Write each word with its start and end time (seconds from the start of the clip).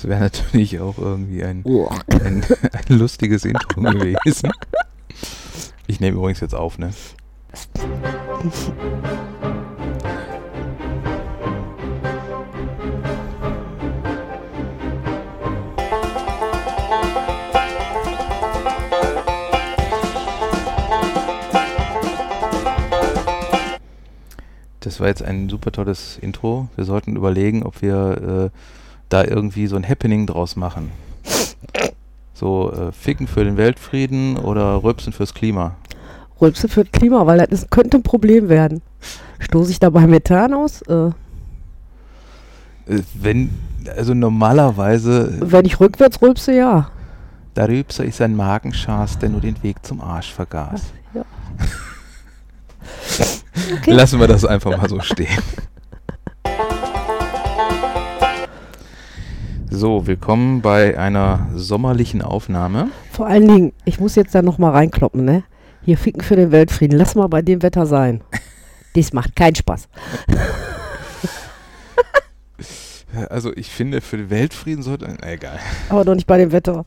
Das 0.00 0.08
wäre 0.08 0.20
natürlich 0.20 0.80
auch 0.80 0.96
irgendwie 0.96 1.44
ein, 1.44 1.62
ein, 2.24 2.42
ein 2.88 2.98
lustiges 2.98 3.44
Intro 3.44 3.82
gewesen. 3.82 4.50
Ich 5.88 6.00
nehme 6.00 6.16
übrigens 6.16 6.40
jetzt 6.40 6.54
auf, 6.54 6.78
ne? 6.78 6.90
Das 24.80 24.98
war 24.98 25.08
jetzt 25.08 25.22
ein 25.22 25.50
super 25.50 25.72
tolles 25.72 26.16
Intro. 26.22 26.70
Wir 26.76 26.86
sollten 26.86 27.16
überlegen, 27.16 27.64
ob 27.64 27.82
wir 27.82 28.50
äh, 28.54 28.79
da 29.10 29.24
irgendwie 29.24 29.66
so 29.66 29.76
ein 29.76 29.86
Happening 29.86 30.26
draus 30.26 30.56
machen. 30.56 30.90
So 32.32 32.72
äh, 32.72 32.92
Ficken 32.92 33.26
für 33.26 33.44
den 33.44 33.58
Weltfrieden 33.58 34.38
oder 34.38 34.82
Rülpsen 34.82 35.12
fürs 35.12 35.34
Klima. 35.34 35.76
Rülpsen 36.40 36.70
für 36.70 36.84
das 36.84 36.92
Klima, 36.92 37.26
weil 37.26 37.46
das 37.46 37.68
könnte 37.68 37.98
ein 37.98 38.02
Problem 38.02 38.48
werden. 38.48 38.80
Stoße 39.40 39.70
ich 39.72 39.78
dabei 39.78 40.06
Methan 40.06 40.54
aus? 40.54 40.80
Äh, 40.82 41.10
Äh, 42.86 43.02
wenn, 43.14 43.50
also 43.96 44.14
normalerweise, 44.14 45.36
wenn 45.40 45.64
ich 45.64 45.78
rückwärts 45.80 46.20
rülpse, 46.22 46.54
ja. 46.54 46.90
da 47.54 47.64
Rülpser 47.64 48.04
ist 48.04 48.20
ein 48.20 48.34
Magenschaß, 48.34 49.18
der 49.18 49.28
nur 49.28 49.40
den 49.40 49.62
Weg 49.62 49.84
zum 49.84 50.00
Arsch 50.00 50.32
vergaß. 50.32 50.82
ja. 51.14 51.24
Okay. 53.76 53.92
Lassen 53.92 54.18
wir 54.18 54.26
das 54.26 54.44
einfach 54.44 54.76
mal 54.76 54.88
so 54.88 55.00
stehen. 55.00 55.28
So, 59.72 60.08
willkommen 60.08 60.62
bei 60.62 60.98
einer 60.98 61.48
sommerlichen 61.54 62.22
Aufnahme. 62.22 62.90
Vor 63.12 63.28
allen 63.28 63.46
Dingen, 63.46 63.72
ich 63.84 64.00
muss 64.00 64.16
jetzt 64.16 64.34
da 64.34 64.42
nochmal 64.42 64.72
reinkloppen, 64.72 65.24
ne? 65.24 65.44
Hier 65.82 65.96
ficken 65.96 66.22
für 66.22 66.34
den 66.34 66.50
Weltfrieden. 66.50 66.98
Lass 66.98 67.14
mal 67.14 67.28
bei 67.28 67.40
dem 67.40 67.62
Wetter 67.62 67.86
sein. 67.86 68.20
Dies 68.96 69.12
macht 69.12 69.36
keinen 69.36 69.54
Spaß. 69.54 69.88
Also 73.28 73.56
ich 73.56 73.70
finde, 73.70 74.00
für 74.00 74.16
den 74.16 74.30
Weltfrieden 74.30 74.82
sollte... 74.82 75.06
Na, 75.20 75.32
egal. 75.32 75.60
Aber 75.88 76.04
doch 76.04 76.16
nicht 76.16 76.26
bei 76.26 76.38
dem 76.38 76.50
Wetter. 76.50 76.84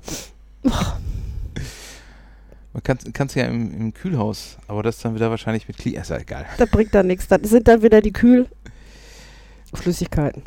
Man 2.74 2.84
kann 2.84 2.98
es 3.28 3.36
ja 3.36 3.46
im, 3.46 3.74
im 3.74 3.94
Kühlhaus, 3.94 4.58
aber 4.68 4.84
das 4.84 5.00
dann 5.00 5.16
wieder 5.16 5.30
wahrscheinlich 5.30 5.70
mit 5.70 5.78
Klima... 5.78 6.02
Ist 6.02 6.10
ja 6.10 6.18
egal. 6.18 6.46
Das 6.58 6.70
bringt 6.70 6.94
dann 6.94 7.08
nichts. 7.08 7.30
Das 7.30 7.40
sind 7.44 7.66
dann 7.68 7.82
wieder 7.82 8.02
die 8.02 8.12
Kühlflüssigkeiten. 8.12 10.44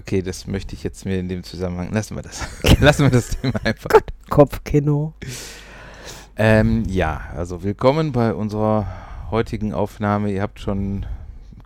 Okay, 0.00 0.22
das 0.22 0.46
möchte 0.46 0.74
ich 0.74 0.82
jetzt 0.82 1.04
mir 1.04 1.18
in 1.18 1.28
dem 1.28 1.42
Zusammenhang... 1.42 1.92
Lassen 1.92 2.16
wir 2.16 2.22
das. 2.22 2.48
Lassen 2.80 3.02
wir 3.02 3.10
das 3.10 3.36
Thema 3.36 3.60
einfach. 3.64 3.90
Kopfkino. 4.30 5.12
Ähm, 6.36 6.84
ja, 6.88 7.20
also 7.36 7.62
willkommen 7.62 8.10
bei 8.10 8.32
unserer 8.32 8.86
heutigen 9.30 9.74
Aufnahme. 9.74 10.32
Ihr 10.32 10.40
habt 10.40 10.58
schon 10.58 11.04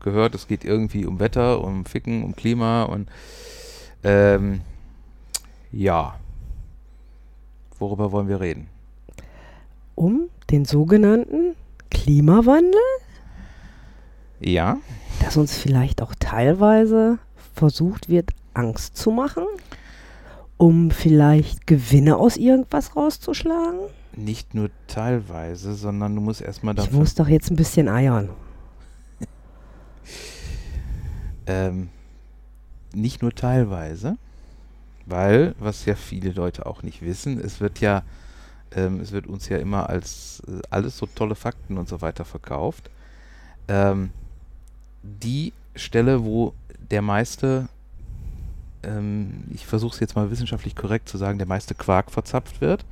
gehört, 0.02 0.34
es 0.34 0.48
geht 0.48 0.64
irgendwie 0.64 1.06
um 1.06 1.20
Wetter, 1.20 1.62
um 1.62 1.84
Ficken, 1.86 2.24
um 2.24 2.34
Klima 2.34 2.82
und 2.82 3.08
ähm, 4.02 4.62
ja. 5.70 6.18
Worüber 7.78 8.10
wollen 8.10 8.26
wir 8.26 8.40
reden? 8.40 8.66
Um 9.94 10.22
den 10.50 10.64
sogenannten 10.64 11.54
Klimawandel, 11.88 12.80
Ja, 14.40 14.78
dass 15.20 15.36
uns 15.36 15.56
vielleicht 15.56 16.02
auch 16.02 16.16
teilweise 16.18 17.20
versucht 17.54 18.08
wird, 18.08 18.30
Angst 18.54 18.96
zu 18.96 19.10
machen, 19.10 19.44
um 20.56 20.90
vielleicht 20.90 21.66
Gewinne 21.66 22.16
aus 22.16 22.36
irgendwas 22.36 22.94
rauszuschlagen. 22.96 23.80
nicht 24.16 24.54
nur 24.54 24.70
teilweise, 24.86 25.74
sondern 25.74 26.14
du 26.14 26.20
musst 26.20 26.40
erstmal 26.40 26.74
Ich 26.74 26.84
davon. 26.84 26.98
muss 27.00 27.14
doch 27.14 27.28
jetzt 27.28 27.50
ein 27.50 27.56
bisschen 27.56 27.88
eiern. 27.88 28.28
Ähm, 31.46 31.90
nicht 32.94 33.20
nur 33.22 33.34
teilweise, 33.34 34.16
weil, 35.06 35.54
was 35.58 35.84
ja 35.84 35.94
viele 35.94 36.30
Leute 36.32 36.64
auch 36.64 36.82
nicht 36.82 37.02
wissen, 37.02 37.38
es 37.38 37.60
wird 37.60 37.80
ja, 37.80 38.02
ähm, 38.74 39.00
es 39.00 39.12
wird 39.12 39.26
uns 39.26 39.48
ja 39.50 39.58
immer 39.58 39.88
als 39.90 40.42
äh, 40.48 40.60
alles 40.70 40.96
so 40.96 41.04
tolle 41.06 41.34
Fakten 41.34 41.76
und 41.76 41.86
so 41.88 42.00
weiter 42.00 42.24
verkauft. 42.24 42.88
Ähm, 43.68 44.10
die 45.02 45.52
Stelle, 45.76 46.24
wo 46.24 46.54
der 46.90 47.02
meiste, 47.02 47.68
ähm, 48.82 49.44
ich 49.52 49.66
versuche 49.66 49.94
es 49.94 50.00
jetzt 50.00 50.16
mal 50.16 50.30
wissenschaftlich 50.30 50.76
korrekt 50.76 51.08
zu 51.08 51.18
sagen, 51.18 51.38
der 51.38 51.46
meiste 51.46 51.74
Quark 51.74 52.10
verzapft 52.10 52.60
wird, 52.60 52.84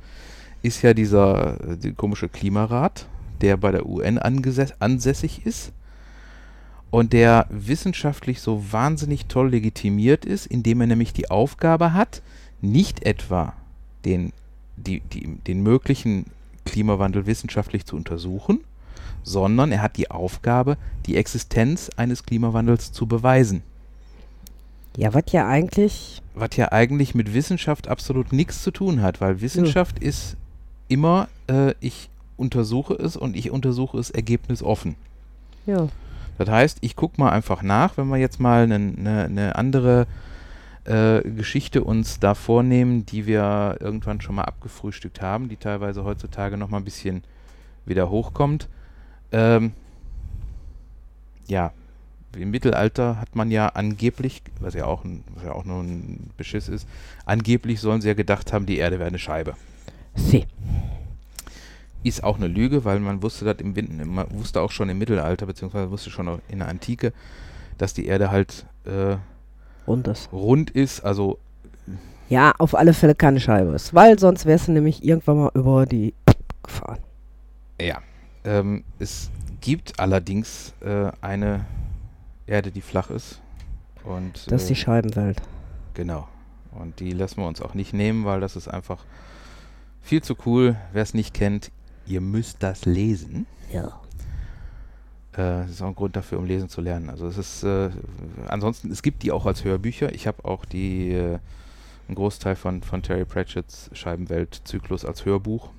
ist 0.61 0.81
ja 0.81 0.93
dieser 0.93 1.59
äh, 1.61 1.77
die 1.77 1.93
komische 1.93 2.29
Klimarat, 2.29 3.07
der 3.41 3.57
bei 3.57 3.71
der 3.71 3.85
UN 3.85 4.17
ansässig 4.17 5.45
ist 5.45 5.73
und 6.93 7.11
der 7.11 7.47
wissenschaftlich 7.49 8.39
so 8.39 8.71
wahnsinnig 8.71 9.25
toll 9.25 9.49
legitimiert 9.49 10.25
ist, 10.25 10.45
indem 10.45 10.81
er 10.81 10.87
nämlich 10.87 11.11
die 11.11 11.29
Aufgabe 11.31 11.93
hat, 11.93 12.21
nicht 12.61 13.05
etwa 13.05 13.53
den, 14.05 14.31
die, 14.77 15.01
die, 15.01 15.37
den 15.47 15.63
möglichen 15.63 16.27
Klimawandel 16.65 17.25
wissenschaftlich 17.25 17.85
zu 17.85 17.95
untersuchen, 17.95 18.59
sondern 19.23 19.71
er 19.71 19.81
hat 19.81 19.97
die 19.97 20.11
Aufgabe, 20.11 20.77
die 21.05 21.17
Existenz 21.17 21.89
eines 21.97 22.23
Klimawandels 22.23 22.91
zu 22.91 23.07
beweisen. 23.07 23.63
Ja, 24.97 25.13
was 25.13 25.23
ja 25.31 25.47
eigentlich, 25.47 26.21
Was 26.35 26.55
ja 26.55 26.71
eigentlich 26.71 27.15
mit 27.15 27.33
Wissenschaft 27.33 27.87
absolut 27.87 28.31
nichts 28.31 28.61
zu 28.63 28.71
tun 28.71 29.01
hat, 29.01 29.21
weil 29.21 29.41
Wissenschaft 29.41 29.99
ist 29.99 30.37
immer, 30.87 31.27
äh, 31.47 31.73
ich 31.79 32.09
untersuche 32.37 32.93
es 32.93 33.15
und 33.17 33.35
ich 33.35 33.51
untersuche 33.51 33.97
es 33.97 34.09
ergebnisoffen. 34.11 34.95
ja, 35.65 35.87
Das 36.37 36.49
heißt, 36.49 36.77
ich 36.81 36.95
gucke 36.95 37.19
mal 37.19 37.31
einfach 37.31 37.63
nach, 37.63 37.97
wenn 37.97 38.07
wir 38.09 38.17
jetzt 38.17 38.39
mal 38.39 38.63
eine 38.63 38.79
ne, 38.79 39.29
ne 39.29 39.55
andere 39.55 40.07
äh, 40.85 41.21
Geschichte 41.21 41.83
uns 41.83 42.19
da 42.19 42.35
vornehmen, 42.35 43.05
die 43.05 43.25
wir 43.25 43.77
irgendwann 43.79 44.21
schon 44.21 44.35
mal 44.35 44.43
abgefrühstückt 44.43 45.21
haben, 45.21 45.49
die 45.49 45.57
teilweise 45.57 46.03
heutzutage 46.03 46.57
noch 46.57 46.69
mal 46.69 46.77
ein 46.77 46.83
bisschen 46.83 47.23
wieder 47.85 48.09
hochkommt. 48.09 48.67
Ähm, 49.31 49.71
ja, 51.47 51.71
im 52.37 52.51
Mittelalter 52.51 53.19
hat 53.19 53.35
man 53.35 53.51
ja 53.51 53.67
angeblich, 53.69 54.41
was 54.59 54.73
ja 54.73 54.85
auch, 54.85 55.03
ein, 55.03 55.23
was 55.35 55.43
ja 55.43 55.51
auch 55.53 55.65
nur 55.65 55.81
ein 55.81 56.29
Beschiss 56.37 56.67
ist, 56.69 56.87
angeblich 57.25 57.79
sollen 57.79 58.01
sie 58.01 58.07
ja 58.09 58.13
gedacht 58.13 58.53
haben, 58.53 58.65
die 58.65 58.77
Erde 58.77 58.99
wäre 58.99 59.07
eine 59.09 59.19
Scheibe. 59.19 59.55
sie. 60.15 60.45
Ist 62.03 62.21
auch 62.23 62.35
eine 62.35 62.47
Lüge, 62.47 62.83
weil 62.83 62.99
man 62.99 63.23
wusste 63.23 63.45
das 63.45 63.57
im 63.59 63.77
Wind, 63.77 64.05
man 64.05 64.25
wusste 64.31 64.59
auch 64.59 64.71
schon 64.71 64.89
im 64.89 64.97
Mittelalter, 64.97 65.45
beziehungsweise 65.45 65.89
wusste 65.89 66.09
schon 66.09 66.27
auch 66.27 66.39
in 66.49 66.59
der 66.59 66.67
Antike, 66.67 67.13
dass 67.77 67.93
die 67.93 68.05
Erde 68.07 68.29
halt 68.29 68.65
äh, 68.85 69.15
Und 69.85 70.07
das. 70.07 70.27
rund 70.33 70.69
ist, 70.71 70.99
also 71.05 71.39
Ja, 72.27 72.53
auf 72.57 72.75
alle 72.75 72.93
Fälle 72.93 73.15
keine 73.15 73.39
Scheibe 73.39 73.71
ist, 73.73 73.93
weil 73.93 74.19
sonst 74.19 74.45
wärst 74.45 74.67
du 74.67 74.73
nämlich 74.73 75.03
irgendwann 75.03 75.37
mal 75.37 75.51
über 75.53 75.85
die 75.85 76.13
gefahren. 76.63 76.99
ja. 77.79 78.01
Ähm, 78.45 78.83
es 78.99 79.31
gibt 79.61 79.97
allerdings 80.01 80.73
äh, 80.81 81.09
eine 81.21 81.65
Erde, 82.47 82.71
die 82.71 82.81
flach 82.81 83.09
ist. 83.09 83.41
Und 84.03 84.51
Das 84.51 84.63
ist 84.63 84.69
die 84.69 84.73
äh, 84.73 84.77
Scheibenwelt. 84.77 85.41
genau. 85.93 86.27
Und 86.71 86.99
die 86.99 87.11
lassen 87.11 87.37
wir 87.37 87.47
uns 87.47 87.61
auch 87.61 87.75
nicht 87.75 87.93
nehmen, 87.93 88.25
weil 88.25 88.41
das 88.41 88.55
ist 88.55 88.67
einfach 88.67 89.05
viel 90.01 90.23
zu 90.23 90.35
cool. 90.45 90.75
Wer 90.91 91.03
es 91.03 91.13
nicht 91.13 91.33
kennt, 91.35 91.71
ihr 92.07 92.19
müsst 92.19 92.63
das 92.63 92.85
lesen. 92.85 93.45
Ja. 93.71 93.99
Äh, 95.33 95.61
das 95.61 95.69
ist 95.69 95.81
auch 95.83 95.87
ein 95.89 95.95
Grund 95.95 96.15
dafür, 96.15 96.39
um 96.39 96.45
lesen 96.45 96.69
zu 96.69 96.81
lernen. 96.81 97.11
Also 97.11 97.27
es 97.27 97.37
ist, 97.37 97.63
äh, 97.63 97.91
ansonsten, 98.47 98.91
es 98.91 99.03
gibt 99.03 99.21
die 99.21 99.31
auch 99.31 99.45
als 99.45 99.63
Hörbücher. 99.63 100.13
Ich 100.13 100.25
habe 100.25 100.43
auch 100.45 100.65
die, 100.65 101.11
äh, 101.11 101.37
einen 102.07 102.15
Großteil 102.15 102.55
von, 102.55 102.81
von 102.81 103.03
Terry 103.03 103.23
Pratchett's 103.25 103.91
Scheibenwelt-Zyklus 103.93 105.05
als 105.05 105.25
Hörbuch. 105.25 105.69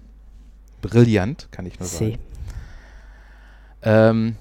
Brillant, 0.81 1.49
kann 1.51 1.67
ich 1.67 1.81
nur 1.81 1.89
sagen. 1.89 2.19
Ähm, 3.83 4.37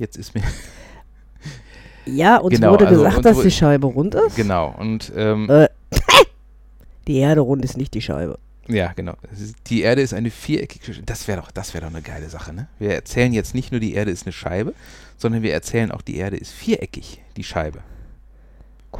jetzt 0.00 0.16
ist 0.16 0.34
mir, 0.34 0.42
Ja, 2.06 2.38
uns 2.38 2.54
Genau, 2.54 2.72
wurde 2.72 2.88
also 2.88 2.98
gesagt, 3.04 3.16
uns 3.18 3.24
dass 3.24 3.40
die 3.42 3.50
Scheibe 3.50 3.86
rund 3.86 4.14
ist. 4.14 4.34
genau, 4.34 4.74
und 4.78 5.12
ähm, 5.14 5.48
Äh, 5.48 5.68
die 7.06 7.18
Erde 7.18 7.42
rund 7.42 7.64
ist 7.64 7.76
nicht 7.76 7.94
die 7.94 8.00
Scheibe. 8.02 8.38
ja, 8.66 8.92
genau. 8.94 9.14
Die 9.68 9.82
Erde 9.82 10.02
ist 10.02 10.14
eine 10.14 10.30
viereckige, 10.30 11.02
das 11.04 11.28
wäre 11.28 11.40
doch, 11.40 11.50
das 11.50 11.74
wäre 11.74 11.84
doch 11.84 11.92
eine 11.92 12.02
geile 12.02 12.28
Sache, 12.28 12.52
ne? 12.52 12.68
Wir 12.78 12.94
erzählen 12.94 13.32
jetzt 13.32 13.54
nicht 13.54 13.70
nur, 13.70 13.80
die 13.80 13.94
Erde 13.94 14.10
ist 14.10 14.26
eine 14.26 14.32
Scheibe, 14.32 14.74
sondern 15.18 15.42
wir 15.42 15.52
erzählen 15.52 15.92
auch, 15.92 16.02
die 16.02 16.16
Erde 16.16 16.36
ist 16.36 16.52
viereckig, 16.52 17.22
die 17.36 17.44
Scheibe. 17.44 17.80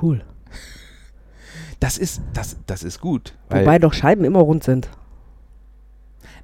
Cool. 0.01 0.23
Das 1.81 1.97
ist, 1.99 2.21
das, 2.35 2.57
das 2.67 2.83
ist 2.83 3.01
gut. 3.01 3.35
Weil, 3.49 3.63
Wobei 3.63 3.79
doch 3.79 3.95
Scheiben 3.95 4.25
immer 4.25 4.41
rund 4.41 4.63
sind. 4.63 4.91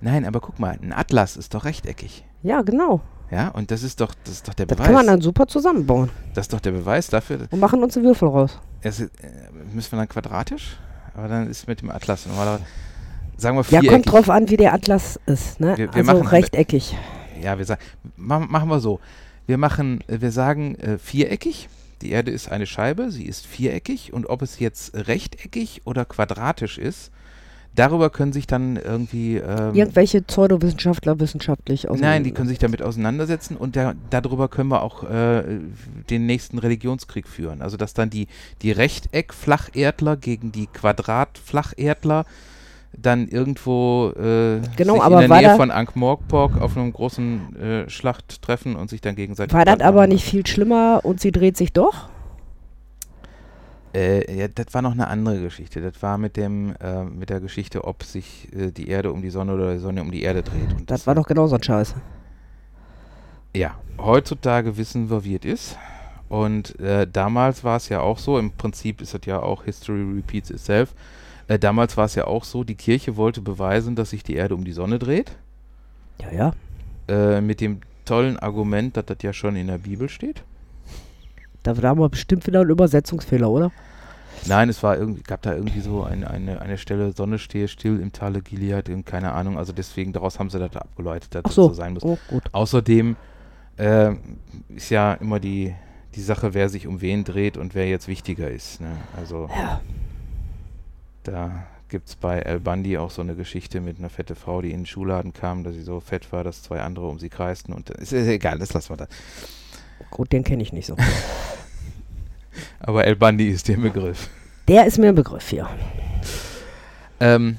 nein, 0.00 0.25
aber 0.25 0.41
guck 0.41 0.59
mal, 0.59 0.79
ein 0.82 0.93
Atlas 0.94 1.37
ist 1.37 1.52
doch 1.55 1.64
rechteckig. 1.67 2.25
Ja, 2.43 2.62
genau. 2.62 3.02
Ja, 3.31 3.49
und 3.49 3.70
das 3.70 3.82
ist 3.82 4.00
doch, 4.00 4.14
das 4.25 4.34
ist 4.34 4.49
doch 4.49 4.55
der 4.55 4.67
Das 4.67 4.76
Beweis. 4.76 4.87
kann 4.87 4.94
man 4.94 5.06
dann 5.06 5.20
super 5.20 5.46
zusammenbauen 5.49 6.11
das 6.34 6.44
ist 6.44 6.52
doch 6.52 6.61
der 6.61 6.70
Beweis 6.73 7.08
dafür. 7.08 7.46
und 7.50 7.58
machen 7.58 7.82
uns 7.82 7.96
einen 7.96 8.06
Würfel 8.06 8.28
raus. 8.28 8.58
Es 8.82 9.00
äh, 9.00 9.08
müssen 9.73 9.93
wir 9.93 9.99
dann 9.99 10.08
quadratisch? 10.08 10.76
Aber 11.14 11.28
dann 11.28 11.49
ist 11.50 11.67
mit 11.67 11.81
dem 11.81 11.90
Atlas 11.90 12.26
normalerweise. 12.26 12.64
Sagen 13.38 13.56
wir 13.56 13.64
Ja, 13.82 13.90
kommt 13.90 14.11
drauf 14.11 14.31
an, 14.31 14.49
wie 14.49 14.56
der 14.56 14.73
Atlas 14.75 15.19
ist. 15.26 15.61
Ne? 15.61 15.76
Wir- 15.76 15.93
wir 15.93 15.96
also 15.96 16.12
machen- 16.23 16.26
rechteckig. 16.28 16.96
Ja, 17.43 17.58
wir 17.58 17.64
sagen, 17.64 17.81
ma 18.17 18.38
machen 18.38 18.69
wir 18.69 18.81
so. 18.81 19.00
Wir 19.46 19.58
machen, 19.58 20.00
äh, 20.08 20.20
wir 20.20 20.31
sagen 20.31 20.75
äh, 20.76 20.99
viereckig. 20.99 21.69
Die 22.02 22.11
Erde 22.11 22.31
ist 22.31 22.50
eine 22.52 22.67
Scheibe, 22.67 23.11
sie 23.11 23.25
ist 23.25 23.46
viereckig 23.46 24.12
und 24.12 24.26
ob 24.26 24.43
es 24.43 24.58
jetzt 24.58 24.94
rechteckig 24.94 25.82
oder 25.84 26.05
quadratisch 26.05 26.76
ist, 26.78 27.11
darüber 27.76 28.11
können 28.11 28.32
sich 28.32 28.46
dann 28.46 28.76
irgendwie 28.76 29.37
ähm, 29.37 29.75
Irgendwelche 29.75 30.23
Pseudowissenschaftler 30.23 31.20
wissenschaftlich 31.20 31.88
aus. 31.88 32.00
Nein, 32.00 32.25
die 32.25 32.32
können 32.32 32.49
sich 32.49 32.58
damit 32.58 32.82
auseinandersetzen 32.82 33.56
und 33.56 33.76
da, 33.76 33.94
darüber 34.11 34.49
können 34.49 34.70
wir 34.70 34.82
auch 34.82 35.05
äh, 35.05 35.44
den 36.11 36.26
nächsten 36.26 36.58
Religionskrieg 36.58 37.28
führen. 37.28 37.62
Also 37.62 37.76
dass 37.76 37.94
dann 37.94 38.11
die, 38.11 38.26
die 38.62 38.73
Rechteck-Flacherdler 38.73 40.17
gegen 40.17 40.50
die 40.50 40.67
Quadrat-Flacherdler 40.67 42.25
dann 42.96 43.28
irgendwo 43.28 44.11
äh, 44.17 44.61
Genau, 44.76 45.02
aber 45.02 45.23
in 45.23 45.31
der 45.31 45.40
Nähe 45.40 45.56
von 45.56 45.70
Ankh-Morpork 45.70 46.61
auf 46.61 46.76
einem 46.76 46.93
großen 46.93 47.56
äh, 47.56 47.90
Schlacht 47.90 48.43
treffen 48.43 48.75
und 48.75 48.90
sich 48.90 49.00
dann 49.00 49.14
gegenseitig 49.14 49.55
War 49.55 49.64
das 49.64 49.81
aber 49.81 50.06
nicht 50.06 50.25
viel 50.25 50.46
schlimmer 50.46 51.00
und 51.02 51.20
sie 51.20 51.32
dreht 51.32 51.56
sich 51.56 51.73
doch? 51.73 52.08
Äh, 53.97 54.37
ja, 54.37 54.49
das 54.49 54.75
war 54.75 54.83
noch 54.83 54.93
eine 54.93 55.09
andere 55.09 55.41
Geschichte. 55.41 55.81
Das 55.81 56.03
war 56.03 56.19
mit 56.19 56.37
dem 56.37 56.75
äh, 56.83 57.05
mit 57.05 57.31
der 57.31 57.41
Geschichte, 57.41 57.85
ob 57.85 58.03
sich 58.03 58.53
äh, 58.55 58.71
die 58.71 58.89
Erde 58.89 59.11
um 59.11 59.23
die 59.23 59.31
Sonne 59.31 59.55
oder 59.55 59.73
die 59.73 59.79
Sonne 59.79 60.03
um 60.03 60.11
die 60.11 60.23
Erde 60.23 60.43
dreht. 60.43 60.71
Und 60.77 60.91
Das 60.91 61.07
war 61.07 61.15
doch 61.15 61.27
genauso 61.27 61.57
ein 61.57 61.63
Scheiß. 61.63 61.95
Ja, 63.55 63.79
heutzutage 63.99 64.77
wissen 64.77 65.09
wir, 65.09 65.25
wie 65.25 65.37
es 65.37 65.45
ist. 65.47 65.79
Und 66.29 66.79
äh, 66.79 67.07
damals 67.11 67.65
war 67.65 67.79
es 67.79 67.89
ja 67.89 68.01
auch 68.01 68.19
so, 68.19 68.39
im 68.39 68.51
Prinzip 68.51 69.01
ist 69.01 69.15
das 69.15 69.23
ja 69.25 69.41
auch 69.41 69.65
History 69.65 70.03
repeats 70.03 70.51
itself. 70.51 70.95
Äh, 71.49 71.59
damals 71.59 71.97
war 71.97 72.05
es 72.05 72.17
ja 72.17 72.27
auch 72.27 72.45
so, 72.45 72.65
die 72.65 72.75
Kirche 72.75 73.17
wollte 73.17 73.41
beweisen, 73.41 73.97
dass 73.97 74.11
sich 74.11 74.23
die 74.23 74.35
Erde 74.35 74.57
um 74.57 74.65
die 74.65 74.73
Sonne 74.73 74.99
dreht. 74.99 75.33
Ja, 76.21 76.33
ja. 76.33 76.53
Äh, 77.09 77.41
mit 77.41 77.63
dem 77.63 77.81
tollen 78.05 78.39
Argument, 78.39 78.95
dass 78.95 79.07
das 79.07 79.19
ja 79.23 79.33
schon 79.33 79.57
in 79.57 79.69
der 79.69 79.79
Bibel 79.79 80.11
steht. 80.11 80.43
Da 81.67 81.83
war 81.83 81.91
aber 81.91 82.09
bestimmt 82.09 82.47
wieder 82.47 82.61
ein 82.61 82.69
Übersetzungsfehler, 82.71 83.51
oder? 83.51 83.73
Nein, 84.47 84.69
es 84.69 84.83
war 84.85 84.97
irgendwie, 84.97 85.23
gab 85.23 85.43
da 85.43 85.55
irgendwie 85.55 85.81
so 85.81 86.05
eine, 86.05 86.31
eine, 86.31 86.61
eine 86.61 86.79
Stelle, 86.79 87.11
Sonne 87.13 87.39
stehe 87.41 87.67
still 87.67 87.99
im 88.01 88.13
Tale 88.13 88.41
Gilead, 88.41 88.89
und 88.89 89.05
keine 89.05 89.33
Ahnung. 89.33 89.59
Also 89.59 89.73
deswegen, 89.73 90.13
daraus 90.13 90.39
haben 90.39 90.49
sie 90.49 90.61
das 90.61 90.77
abgeleitet, 90.77 91.35
dass 91.35 91.41
Ach 91.45 91.49
das 91.49 91.55
so. 91.57 91.69
so 91.69 91.75
sein 91.75 91.95
muss. 91.95 92.05
Oh, 92.05 92.19
gut. 92.29 92.45
Außerdem 92.53 93.17
äh, 93.79 94.13
ist 94.69 94.91
ja 94.91 95.15
immer 95.15 95.41
die, 95.41 95.75
die 96.15 96.21
Sache, 96.23 96.55
wer 96.55 96.69
sich 96.69 96.87
um 96.87 97.01
wen 97.01 97.25
dreht 97.25 97.57
und 97.57 97.75
wer 97.75 97.89
jetzt 97.89 98.07
wichtiger 98.07 98.49
ist. 98.49 98.81
Ne? 98.81 98.93
Also 99.17 99.49
Ja. 99.59 99.81
da 101.25 101.65
gibt 101.89 102.09
es 102.09 102.15
bei 102.17 102.39
El 102.39 102.61
Bandi 102.61 102.99
auch 102.99 103.11
so 103.11 103.23
eine 103.23 103.35
Geschichte 103.35 103.81
mit 103.81 103.99
einer 103.99 104.11
fette 104.11 104.35
Frau, 104.37 104.61
die 104.62 104.71
in 104.71 104.81
den 104.81 104.87
Schuhladen 104.87 105.33
kam, 105.33 105.65
dass 105.65 105.75
sie 105.75 105.83
so 105.83 105.99
fett 105.99 106.31
war, 106.33 106.45
dass 106.45 106.62
zwei 106.62 106.81
andere 106.81 107.07
um 107.09 107.19
sie 107.19 107.29
kreisten. 107.29 107.73
Und 107.73 107.91
ist, 107.91 108.12
ist 108.12 108.29
egal, 108.29 108.59
das 108.59 108.73
lassen 108.73 108.91
wir 108.91 108.97
da. 108.97 109.07
Gut, 110.11 110.33
den 110.33 110.45
kenne 110.45 110.63
ich 110.63 110.73
nicht 110.73 110.87
so. 110.87 110.97
Aber 112.81 113.05
El 113.05 113.17
Bandi 113.17 113.49
ist 113.49 113.69
der 113.69 113.77
Begriff. 113.77 114.29
Der 114.69 114.87
ist 114.87 114.99
mir 114.99 115.09
ein 115.09 115.15
Begriff 115.15 115.49
hier. 115.49 115.69
Ähm, 117.21 117.57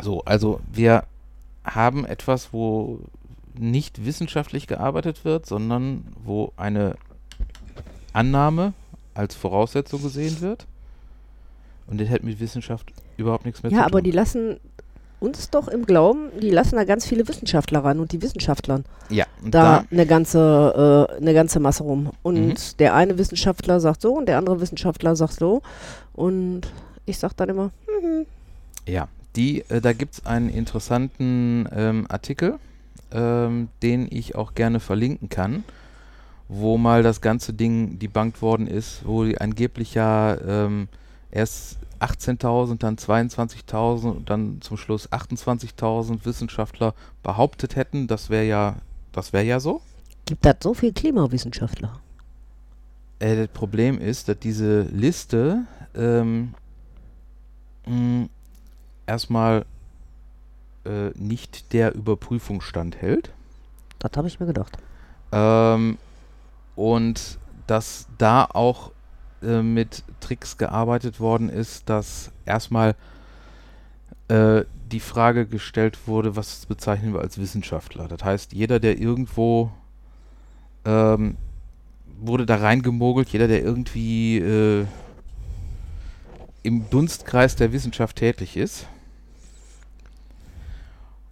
so, 0.00 0.22
also 0.24 0.60
wir 0.72 1.04
haben 1.64 2.04
etwas, 2.04 2.52
wo 2.52 3.00
nicht 3.58 4.04
wissenschaftlich 4.04 4.66
gearbeitet 4.66 5.24
wird, 5.24 5.46
sondern 5.46 6.04
wo 6.22 6.52
eine 6.56 6.96
Annahme 8.12 8.72
als 9.14 9.34
Voraussetzung 9.34 10.02
gesehen 10.02 10.40
wird. 10.40 10.66
Und 11.86 12.00
das 12.00 12.08
hat 12.10 12.22
mit 12.22 12.40
Wissenschaft 12.40 12.92
überhaupt 13.16 13.44
nichts 13.46 13.62
mehr 13.62 13.70
zu 13.70 13.76
Ja, 13.76 13.82
tun. 13.84 13.92
aber 13.92 14.02
die 14.02 14.10
lassen 14.10 14.58
uns 15.18 15.50
doch 15.50 15.68
im 15.68 15.86
Glauben, 15.86 16.28
die 16.40 16.50
lassen 16.50 16.76
da 16.76 16.84
ganz 16.84 17.06
viele 17.06 17.26
Wissenschaftler 17.26 17.84
ran 17.84 18.00
und 18.00 18.12
die 18.12 18.20
Wissenschaftlern 18.20 18.84
ja, 19.08 19.24
da 19.42 19.80
da, 19.80 19.84
eine 19.90 20.06
ganze, 20.06 21.08
äh, 21.10 21.16
eine 21.16 21.34
ganze 21.34 21.58
Masse 21.60 21.84
rum. 21.84 22.10
Und 22.22 22.48
Mhm. 22.48 22.54
der 22.78 22.94
eine 22.94 23.18
Wissenschaftler 23.18 23.80
sagt 23.80 24.02
so 24.02 24.14
und 24.14 24.26
der 24.26 24.38
andere 24.38 24.60
Wissenschaftler 24.60 25.16
sagt 25.16 25.34
so. 25.34 25.62
Und 26.12 26.62
ich 27.06 27.18
sag 27.18 27.34
dann 27.34 27.48
immer, 27.48 27.70
mhm. 27.86 28.26
ja, 28.86 29.08
die, 29.36 29.64
äh, 29.68 29.80
da 29.80 29.92
gibt 29.92 30.14
es 30.14 30.26
einen 30.26 30.50
interessanten 30.50 31.68
ähm, 31.74 32.06
Artikel, 32.08 32.58
ähm, 33.12 33.68
den 33.82 34.08
ich 34.10 34.34
auch 34.34 34.54
gerne 34.54 34.80
verlinken 34.80 35.28
kann, 35.28 35.64
wo 36.48 36.76
mal 36.76 37.02
das 37.02 37.20
ganze 37.20 37.52
Ding 37.52 37.98
debunked 37.98 38.42
worden 38.42 38.66
ist, 38.66 39.06
wo 39.06 39.24
die 39.24 39.40
angeblich 39.40 39.94
ja 39.94 40.36
ähm, 40.46 40.88
erst 41.30 41.78
18.000, 42.00 42.78
dann 42.78 42.96
22.000 42.96 44.10
und 44.10 44.30
dann 44.30 44.60
zum 44.60 44.76
Schluss 44.76 45.10
28.000 45.10 46.24
Wissenschaftler 46.24 46.94
behauptet 47.22 47.76
hätten, 47.76 48.06
das 48.06 48.30
wäre 48.30 48.44
ja, 48.44 48.76
das 49.12 49.32
wäre 49.32 49.44
ja 49.44 49.60
so. 49.60 49.80
gibt 50.26 50.44
das 50.44 50.56
so 50.60 50.74
viel 50.74 50.92
Klimawissenschaftler? 50.92 52.00
Äh, 53.18 53.36
das 53.36 53.48
Problem 53.48 53.98
ist, 53.98 54.28
dass 54.28 54.38
diese 54.38 54.82
Liste 54.82 55.62
ähm, 55.94 56.54
mh, 57.86 58.28
erstmal 59.06 59.64
äh, 60.84 61.10
nicht 61.14 61.72
der 61.72 61.94
Überprüfung 61.94 62.60
standhält. 62.60 63.32
Das 63.98 64.12
habe 64.16 64.28
ich 64.28 64.38
mir 64.38 64.46
gedacht. 64.46 64.76
Ähm, 65.32 65.98
und 66.76 67.38
dass 67.66 68.06
da 68.18 68.44
auch 68.44 68.92
äh, 69.42 69.62
mit 69.62 70.02
Tricks 70.20 70.56
gearbeitet 70.58 71.20
worden 71.20 71.48
ist, 71.48 71.88
dass 71.88 72.30
erstmal 72.44 72.94
äh, 74.28 74.64
die 74.90 75.00
Frage 75.00 75.46
gestellt 75.46 76.06
wurde, 76.06 76.36
was 76.36 76.66
bezeichnen 76.66 77.12
wir 77.12 77.20
als 77.20 77.38
Wissenschaftler. 77.38 78.08
Das 78.08 78.22
heißt, 78.22 78.52
jeder, 78.52 78.78
der 78.78 78.98
irgendwo 78.98 79.70
ähm, 80.84 81.36
wurde 82.18 82.46
da 82.46 82.56
reingemogelt, 82.56 83.28
jeder, 83.28 83.48
der 83.48 83.62
irgendwie 83.62 84.38
äh, 84.38 84.86
im 86.62 86.88
Dunstkreis 86.90 87.56
der 87.56 87.72
Wissenschaft 87.72 88.16
tätig 88.16 88.56
ist. 88.56 88.86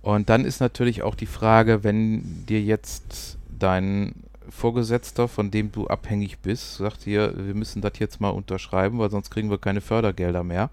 Und 0.03 0.29
dann 0.29 0.45
ist 0.45 0.61
natürlich 0.61 1.03
auch 1.03 1.15
die 1.15 1.27
Frage, 1.27 1.83
wenn 1.83 2.45
dir 2.47 2.61
jetzt 2.61 3.39
dein 3.59 4.15
Vorgesetzter, 4.49 5.29
von 5.29 5.50
dem 5.50 5.73
du 5.73 5.87
abhängig 5.87 6.38
bist, 6.38 6.76
sagt 6.76 7.06
dir, 7.06 7.32
wir 7.37 7.55
müssen 7.55 7.82
das 7.82 7.99
jetzt 7.99 8.20
mal 8.20 8.31
unterschreiben, 8.31 8.99
weil 8.99 9.11
sonst 9.11 9.30
kriegen 9.30 9.50
wir 9.50 9.59
keine 9.59 9.80
Fördergelder 9.80 10.45
mehr, 10.45 10.71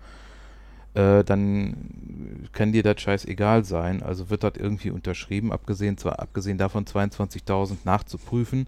äh, 0.94 1.24
dann 1.24 2.48
kann 2.52 2.72
dir 2.72 2.84
das 2.84 3.02
scheißegal 3.02 3.64
sein. 3.64 4.04
Also 4.04 4.30
wird 4.30 4.44
das 4.44 4.54
irgendwie 4.58 4.92
unterschrieben, 4.92 5.52
abgesehen, 5.52 5.98
zwar, 5.98 6.20
abgesehen 6.20 6.58
davon 6.58 6.86
22.000 6.86 7.78
nachzuprüfen. 7.86 8.68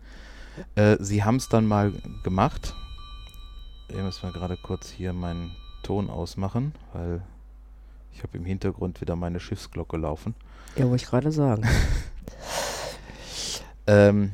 Äh, 0.75 0.97
sie 0.99 1.23
haben 1.23 1.37
es 1.37 1.49
dann 1.49 1.65
mal 1.65 1.93
gemacht. 2.23 2.73
Ich 3.89 3.97
muss 3.97 4.23
mal 4.23 4.31
gerade 4.31 4.57
kurz 4.57 4.89
hier 4.89 5.13
meinen 5.13 5.51
Ton 5.83 6.09
ausmachen, 6.09 6.73
weil 6.93 7.21
ich 8.13 8.23
habe 8.23 8.37
im 8.37 8.45
Hintergrund 8.45 9.01
wieder 9.01 9.15
meine 9.15 9.39
Schiffsglocke 9.39 9.97
laufen. 9.97 10.35
Ja, 10.77 10.85
wollte 10.89 11.03
ich 11.03 11.09
gerade 11.09 11.31
sagen. 11.31 11.67
Ähm, 13.85 14.31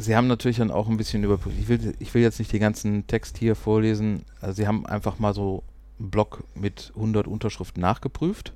sie 0.00 0.16
haben 0.16 0.26
natürlich 0.26 0.58
dann 0.58 0.70
auch 0.70 0.88
ein 0.88 0.96
bisschen 0.96 1.22
überprüft. 1.22 1.56
Ich 1.58 1.68
will, 1.68 1.94
ich 1.98 2.12
will 2.14 2.22
jetzt 2.22 2.38
nicht 2.38 2.52
den 2.52 2.60
ganzen 2.60 3.06
Text 3.06 3.38
hier 3.38 3.54
vorlesen. 3.54 4.24
Also 4.40 4.54
sie 4.54 4.66
haben 4.66 4.86
einfach 4.86 5.18
mal 5.18 5.34
so 5.34 5.62
einen 5.98 6.10
Block 6.10 6.44
mit 6.54 6.92
100 6.96 7.26
Unterschriften 7.26 7.80
nachgeprüft 7.80 8.52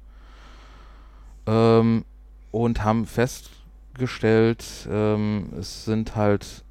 ähm, 1.46 2.04
und 2.50 2.84
haben 2.84 3.06
festgestellt, 3.06 4.64
ähm, 4.90 5.52
es 5.58 5.84
sind 5.84 6.16
halt 6.16 6.64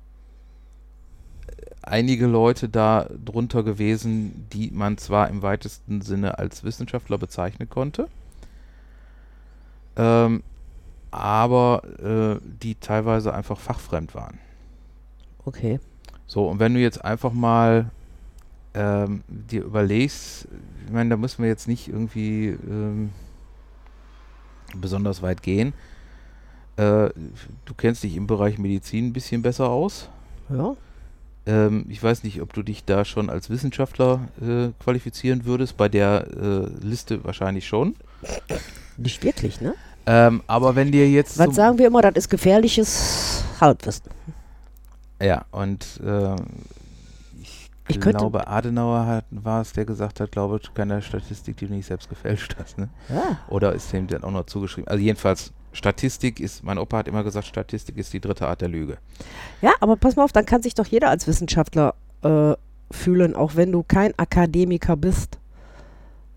einige 1.81 2.27
Leute 2.27 2.69
da 2.69 3.07
drunter 3.23 3.63
gewesen, 3.63 4.47
die 4.53 4.71
man 4.71 4.97
zwar 4.97 5.29
im 5.29 5.41
weitesten 5.41 6.01
Sinne 6.01 6.39
als 6.39 6.63
Wissenschaftler 6.63 7.17
bezeichnen 7.17 7.69
konnte, 7.69 8.07
ähm, 9.97 10.43
aber 11.11 11.83
äh, 12.01 12.39
die 12.61 12.75
teilweise 12.75 13.33
einfach 13.33 13.59
fachfremd 13.59 14.15
waren. 14.15 14.39
Okay. 15.45 15.79
So, 16.27 16.47
und 16.47 16.59
wenn 16.59 16.73
du 16.73 16.79
jetzt 16.79 17.03
einfach 17.03 17.33
mal 17.33 17.89
ähm, 18.73 19.23
dir 19.27 19.63
überlegst, 19.63 20.47
ich 20.85 20.91
meine, 20.91 21.09
da 21.11 21.17
müssen 21.17 21.41
wir 21.43 21.49
jetzt 21.49 21.67
nicht 21.67 21.87
irgendwie 21.89 22.47
ähm, 22.69 23.11
besonders 24.75 25.21
weit 25.21 25.43
gehen. 25.43 25.73
Äh, 26.77 27.09
du 27.65 27.73
kennst 27.77 28.03
dich 28.03 28.15
im 28.15 28.25
Bereich 28.25 28.57
Medizin 28.57 29.07
ein 29.07 29.13
bisschen 29.13 29.41
besser 29.43 29.69
aus. 29.69 30.09
Ja. 30.49 30.75
Ähm, 31.45 31.85
ich 31.89 32.01
weiß 32.01 32.23
nicht, 32.23 32.41
ob 32.41 32.53
du 32.53 32.63
dich 32.63 32.83
da 32.85 33.05
schon 33.05 33.29
als 33.29 33.49
Wissenschaftler 33.49 34.21
äh, 34.41 34.69
qualifizieren 34.83 35.45
würdest. 35.45 35.77
Bei 35.77 35.89
der 35.89 36.25
äh, 36.35 36.65
Liste 36.85 37.23
wahrscheinlich 37.23 37.67
schon. 37.67 37.95
Nicht 38.97 39.23
wirklich, 39.23 39.61
ne? 39.61 39.75
Ähm, 40.05 40.41
aber 40.47 40.75
wenn 40.75 40.91
dir 40.91 41.09
jetzt. 41.09 41.37
Was 41.37 41.45
zum- 41.47 41.53
sagen 41.53 41.77
wir 41.77 41.87
immer, 41.87 42.01
das 42.01 42.15
ist 42.15 42.29
gefährliches 42.29 43.43
Halbwissen. 43.61 44.03
Ja, 45.23 45.45
und 45.51 46.01
ähm, 46.05 46.35
ich, 47.41 47.69
Ich 47.87 47.99
glaube, 47.99 48.47
Adenauer 48.47 49.05
hat, 49.05 49.25
war 49.31 49.61
es, 49.61 49.73
der 49.73 49.85
gesagt 49.85 50.19
hat, 50.19 50.31
glaube 50.31 50.59
ich, 50.61 50.73
keine 50.73 51.01
Statistik, 51.01 51.57
die 51.57 51.67
du 51.67 51.73
nicht 51.73 51.85
selbst 51.85 52.09
gefälscht 52.09 52.55
hast. 52.59 52.77
Ne? 52.77 52.89
Ja. 53.09 53.39
Oder 53.47 53.73
ist 53.73 53.91
dem 53.93 54.07
dann 54.07 54.23
auch 54.23 54.31
noch 54.31 54.45
zugeschrieben? 54.45 54.87
Also 54.87 55.01
jedenfalls, 55.01 55.53
Statistik 55.71 56.39
ist, 56.39 56.63
mein 56.63 56.77
Opa 56.77 56.97
hat 56.97 57.07
immer 57.07 57.23
gesagt, 57.23 57.47
Statistik 57.47 57.97
ist 57.97 58.13
die 58.13 58.19
dritte 58.19 58.47
Art 58.47 58.61
der 58.61 58.69
Lüge. 58.69 58.97
ja, 59.61 59.71
aber 59.79 59.95
pass 59.95 60.15
mal 60.15 60.23
auf, 60.23 60.31
dann 60.31 60.45
kann 60.45 60.61
sich 60.61 60.75
doch 60.75 60.85
jeder 60.85 61.09
als 61.09 61.25
Wissenschaftler 61.27 61.95
äh, 62.21 62.53
fühlen, 62.91 63.35
auch 63.35 63.55
wenn 63.55 63.71
du 63.71 63.83
kein 63.83 64.13
Akademiker 64.19 64.95
bist. 64.95 65.39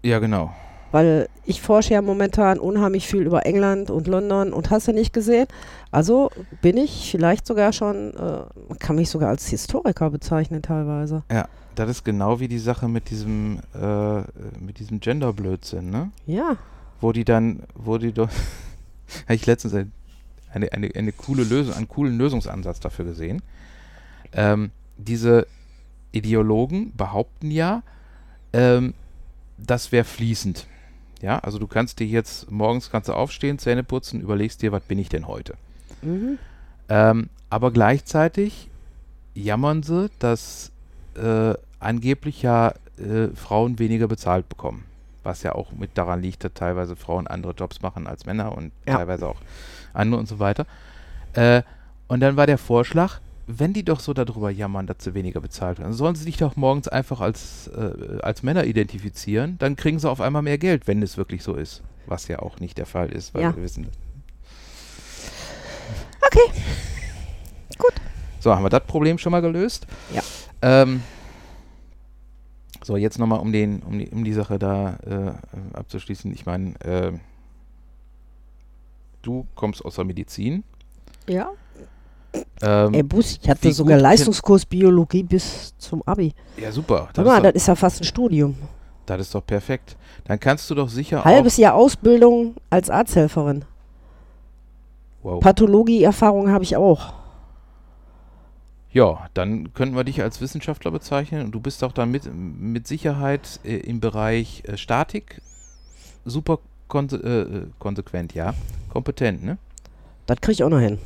Ja, 0.02 0.20
genau. 0.20 0.54
Weil 0.96 1.28
ich 1.44 1.60
forsche 1.60 1.92
ja 1.92 2.00
momentan 2.00 2.58
unheimlich 2.58 3.06
viel 3.06 3.20
über 3.26 3.44
England 3.44 3.90
und 3.90 4.06
London 4.06 4.54
und 4.54 4.70
hast 4.70 4.88
du 4.88 4.92
nicht 4.94 5.12
gesehen. 5.12 5.46
Also 5.90 6.30
bin 6.62 6.78
ich 6.78 7.10
vielleicht 7.10 7.46
sogar 7.46 7.74
schon, 7.74 8.14
äh, 8.14 8.44
man 8.70 8.78
kann 8.78 8.96
mich 8.96 9.10
sogar 9.10 9.28
als 9.28 9.46
Historiker 9.46 10.08
bezeichnen 10.08 10.62
teilweise. 10.62 11.22
Ja, 11.30 11.48
das 11.74 11.90
ist 11.90 12.04
genau 12.06 12.40
wie 12.40 12.48
die 12.48 12.58
Sache 12.58 12.88
mit 12.88 13.10
diesem, 13.10 13.60
äh, 13.78 14.20
mit 14.58 14.78
diesem 14.78 15.00
Gender-Blödsinn, 15.00 15.90
ne? 15.90 16.12
Ja, 16.26 16.56
Wo 17.02 17.12
die 17.12 17.26
dann, 17.26 17.64
wo 17.74 17.98
die 17.98 18.12
doch, 18.12 18.30
habe 19.24 19.34
ich 19.34 19.44
letztens 19.44 19.74
ein- 19.74 19.92
eine, 20.50 20.72
eine, 20.72 20.88
eine 20.94 21.12
coole 21.12 21.44
Lösung, 21.44 21.74
einen 21.74 21.88
coolen 21.88 22.16
Lösungsansatz 22.16 22.80
dafür 22.80 23.04
gesehen. 23.04 23.42
Ähm, 24.32 24.70
diese 24.96 25.46
Ideologen 26.12 26.94
behaupten 26.96 27.50
ja, 27.50 27.82
ähm, 28.54 28.94
das 29.58 29.92
wäre 29.92 30.04
fließend. 30.04 30.66
Ja, 31.26 31.40
also 31.40 31.58
du 31.58 31.66
kannst 31.66 31.98
dir 31.98 32.06
jetzt 32.06 32.52
morgens 32.52 32.88
kannst 32.88 33.08
du 33.08 33.12
aufstehen, 33.12 33.58
Zähne 33.58 33.82
putzen, 33.82 34.20
überlegst 34.20 34.62
dir, 34.62 34.70
was 34.70 34.82
bin 34.84 34.96
ich 35.00 35.08
denn 35.08 35.26
heute? 35.26 35.54
mhm. 36.02 36.38
Ähm, 36.88 37.30
aber 37.50 37.72
gleichzeitig 37.72 38.68
jammern 39.34 39.82
sie, 39.82 40.08
dass 40.20 40.70
äh, 41.16 41.54
angeblich 41.80 42.42
ja 42.42 42.74
äh, 42.98 43.26
Frauen 43.34 43.80
weniger 43.80 44.06
bezahlt 44.06 44.48
bekommen. 44.48 44.84
Was 45.24 45.42
ja 45.42 45.56
auch 45.56 45.72
mit 45.72 45.98
daran 45.98 46.22
liegt, 46.22 46.44
dass 46.44 46.52
teilweise 46.54 46.94
Frauen 46.94 47.26
andere 47.26 47.54
Jobs 47.54 47.82
machen 47.82 48.06
als 48.06 48.24
Männer 48.24 48.56
und 48.56 48.70
Ja. 48.86 48.98
teilweise 48.98 49.26
auch 49.26 49.40
andere 49.94 50.20
und 50.20 50.28
so 50.28 50.38
weiter. 50.38 50.64
Äh, 51.32 51.62
und 52.06 52.20
dann 52.20 52.36
war 52.36 52.46
der 52.46 52.58
Vorschlag, 52.58 53.18
wenn 53.48 53.72
die 53.72 53.84
doch 53.84 54.00
so 54.00 54.12
darüber 54.12 54.50
jammern, 54.50 54.86
dass 54.86 54.98
sie 55.04 55.14
weniger 55.14 55.40
bezahlt 55.40 55.78
werden, 55.78 55.92
sollen 55.92 56.14
sie 56.16 56.24
sich 56.24 56.36
doch 56.36 56.56
morgens 56.56 56.88
einfach 56.88 57.20
als, 57.20 57.68
äh, 57.68 58.18
als 58.22 58.42
Männer 58.42 58.64
identifizieren, 58.64 59.56
dann 59.58 59.76
kriegen 59.76 59.98
sie 59.98 60.10
auf 60.10 60.20
einmal 60.20 60.42
mehr 60.42 60.58
Geld, 60.58 60.86
wenn 60.88 61.02
es 61.02 61.16
wirklich 61.16 61.42
so 61.42 61.54
ist. 61.54 61.82
Was 62.06 62.28
ja 62.28 62.40
auch 62.40 62.58
nicht 62.60 62.78
der 62.78 62.86
Fall 62.86 63.10
ist, 63.10 63.34
weil 63.34 63.42
Ja. 63.42 63.54
wir 63.56 63.62
wissen, 63.62 63.88
okay. 66.26 66.60
So, 68.40 68.54
haben 68.54 68.64
wir 68.64 68.68
das 68.70 68.84
Problem 68.84 69.18
schon 69.18 69.32
mal 69.32 69.40
gelöst? 69.42 69.86
Ja. 70.14 70.22
Ähm, 70.62 71.02
so, 72.84 72.96
jetzt 72.96 73.18
nochmal, 73.18 73.40
um, 73.40 73.52
den, 73.52 73.80
um, 73.80 73.98
die, 73.98 74.08
um 74.10 74.22
die 74.22 74.32
Sache 74.32 74.58
da 74.60 74.98
äh, 75.04 75.76
abzuschließen. 75.76 76.32
Ich 76.32 76.46
meine, 76.46 76.74
ähm, 76.84 77.20
du 79.22 79.46
kommst 79.56 79.84
aus 79.84 79.96
der 79.96 80.04
Medizin. 80.04 80.62
Ja. 81.28 81.50
Ähm, 82.62 82.94
Ey, 82.94 83.02
Bus, 83.02 83.38
ich 83.42 83.48
hatte 83.48 83.72
sogar 83.72 83.98
Leistungskurs 83.98 84.64
Biologie 84.64 85.22
bis 85.22 85.74
zum 85.78 86.02
Abi. 86.06 86.32
ja, 86.56 86.72
super. 86.72 87.08
Das, 87.12 87.24
mal, 87.24 87.36
ist 87.36 87.44
das 87.44 87.54
ist 87.54 87.68
ja 87.68 87.74
fast 87.74 88.00
ein 88.00 88.04
Studium. 88.04 88.56
das 89.06 89.20
ist 89.20 89.34
doch 89.34 89.44
perfekt. 89.44 89.96
Dann 90.24 90.40
kannst 90.40 90.68
du 90.70 90.74
doch 90.74 90.88
sicher 90.88 91.24
Halbes 91.24 91.56
Jahr 91.56 91.74
Ausbildung 91.74 92.54
als 92.70 92.90
Arzthelferin. 92.90 93.64
Wow. 95.22 95.40
Pathologie-Erfahrung 95.40 96.50
habe 96.50 96.64
ich 96.64 96.76
auch. 96.76 97.12
Ja, 98.92 99.28
dann 99.34 99.74
könnten 99.74 99.94
wir 99.94 100.04
dich 100.04 100.22
als 100.22 100.40
Wissenschaftler 100.40 100.90
bezeichnen 100.90 101.44
und 101.44 101.52
du 101.52 101.60
bist 101.60 101.84
auch 101.84 101.92
dann 101.92 102.10
mit, 102.10 102.32
mit 102.34 102.86
Sicherheit 102.86 103.60
äh, 103.64 103.76
im 103.76 104.00
Bereich 104.00 104.62
äh, 104.66 104.76
Statik 104.76 105.42
super 106.24 106.58
konse 106.88 107.16
äh, 107.16 107.66
konsequent, 107.78 108.34
ja. 108.34 108.54
Kompetent, 108.88 109.44
ne? 109.44 109.58
Das 110.26 110.40
kriege 110.40 110.52
ich 110.52 110.64
auch 110.64 110.70
noch 110.70 110.80
hin. 110.80 110.98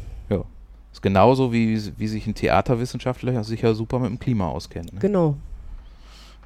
Ist 0.93 1.03
genauso 1.03 1.53
wie, 1.53 1.81
wie 1.99 2.09
sich 2.09 2.27
ein 2.27 2.35
Theaterwissenschaftler 2.35 3.45
sicher 3.45 3.75
super 3.75 3.99
mit 3.99 4.11
dem 4.11 4.19
Klima 4.19 4.49
auskennt. 4.49 4.93
Ne? 4.93 5.01
Genau. 5.01 5.37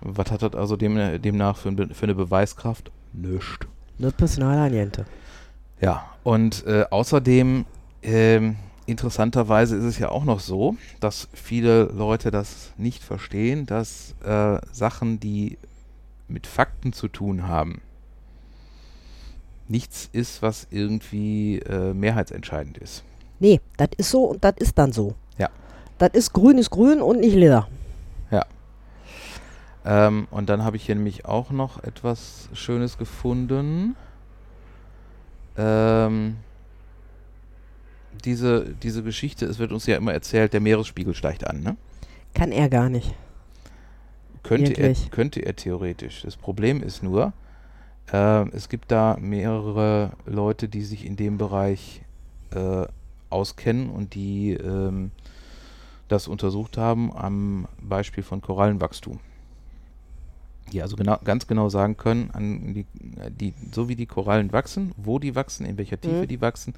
Was 0.00 0.30
hat 0.30 0.42
das 0.42 0.54
also 0.54 0.76
dem, 0.76 1.22
demnach 1.22 1.56
für, 1.56 1.70
ein 1.70 1.94
für 1.94 2.04
eine 2.04 2.14
Beweiskraft? 2.14 2.90
Nischt. 3.12 3.66
Das 3.98 4.12
Personal 4.12 4.70
niente. 4.70 5.06
Ja, 5.80 6.04
und 6.24 6.66
äh, 6.66 6.84
außerdem, 6.90 7.64
ähm, 8.02 8.56
interessanterweise 8.86 9.76
ist 9.76 9.84
es 9.84 9.98
ja 9.98 10.10
auch 10.10 10.24
noch 10.24 10.40
so, 10.40 10.76
dass 11.00 11.28
viele 11.32 11.84
Leute 11.84 12.30
das 12.30 12.72
nicht 12.76 13.02
verstehen, 13.02 13.66
dass 13.66 14.14
äh, 14.24 14.58
Sachen, 14.72 15.20
die 15.20 15.58
mit 16.28 16.46
Fakten 16.46 16.92
zu 16.92 17.08
tun 17.08 17.48
haben, 17.48 17.80
nichts 19.68 20.08
ist, 20.12 20.42
was 20.42 20.66
irgendwie 20.70 21.58
äh, 21.60 21.94
mehrheitsentscheidend 21.94 22.78
ist. 22.78 23.04
Nee, 23.44 23.60
das 23.76 23.90
ist 23.98 24.10
so 24.10 24.24
und 24.24 24.42
das 24.42 24.54
ist 24.56 24.78
dann 24.78 24.92
so. 24.92 25.14
Ja. 25.36 25.50
Das 25.98 26.10
ist 26.14 26.32
grün 26.32 26.56
ist 26.56 26.70
grün 26.70 27.02
und 27.02 27.20
nicht 27.20 27.34
lila. 27.34 27.68
Ähm, 29.84 30.26
und 30.30 30.48
dann 30.48 30.64
habe 30.64 30.76
ich 30.76 30.86
hier 30.86 30.94
nämlich 30.94 31.26
auch 31.26 31.50
noch 31.50 31.82
etwas 31.82 32.48
Schönes 32.54 32.96
gefunden. 32.96 33.96
Ähm, 35.58 36.36
diese, 38.24 38.74
diese 38.82 39.02
Geschichte, 39.02 39.44
es 39.44 39.58
wird 39.58 39.72
uns 39.72 39.86
ja 39.86 39.96
immer 39.96 40.14
erzählt, 40.14 40.54
der 40.54 40.60
Meeresspiegel 40.60 41.14
steigt 41.14 41.46
an, 41.46 41.60
ne? 41.62 41.76
Kann 42.32 42.50
er 42.50 42.70
gar 42.70 42.88
nicht. 42.88 43.14
Könnte 44.42 44.72
er, 44.72 44.94
könnte 45.10 45.40
er 45.40 45.54
theoretisch. 45.54 46.22
Das 46.22 46.36
Problem 46.36 46.82
ist 46.82 47.02
nur, 47.02 47.34
ähm, 48.10 48.50
es 48.54 48.70
gibt 48.70 48.90
da 48.90 49.18
mehrere 49.20 50.12
Leute, 50.24 50.68
die 50.68 50.82
sich 50.82 51.04
in 51.04 51.16
dem 51.16 51.36
Bereich 51.36 52.02
äh, 52.54 52.86
auskennen 53.34 53.90
und 53.90 54.14
die 54.14 54.52
ähm, 54.52 55.10
das 56.08 56.28
untersucht 56.28 56.78
haben 56.78 57.12
am 57.16 57.66
Beispiel 57.80 58.22
von 58.22 58.40
Korallenwachstum. 58.40 59.20
Die 60.72 60.80
also 60.80 60.96
genau, 60.96 61.18
ganz 61.24 61.46
genau 61.46 61.68
sagen 61.68 61.96
können, 61.96 62.72
die, 62.74 62.86
die, 63.30 63.54
so 63.72 63.88
wie 63.88 63.96
die 63.96 64.06
Korallen 64.06 64.52
wachsen, 64.52 64.92
wo 64.96 65.18
die 65.18 65.34
wachsen, 65.34 65.66
in 65.66 65.76
welcher 65.76 66.00
Tiefe 66.00 66.24
Mhm. 66.24 66.28
die 66.28 66.40
wachsen, 66.40 66.74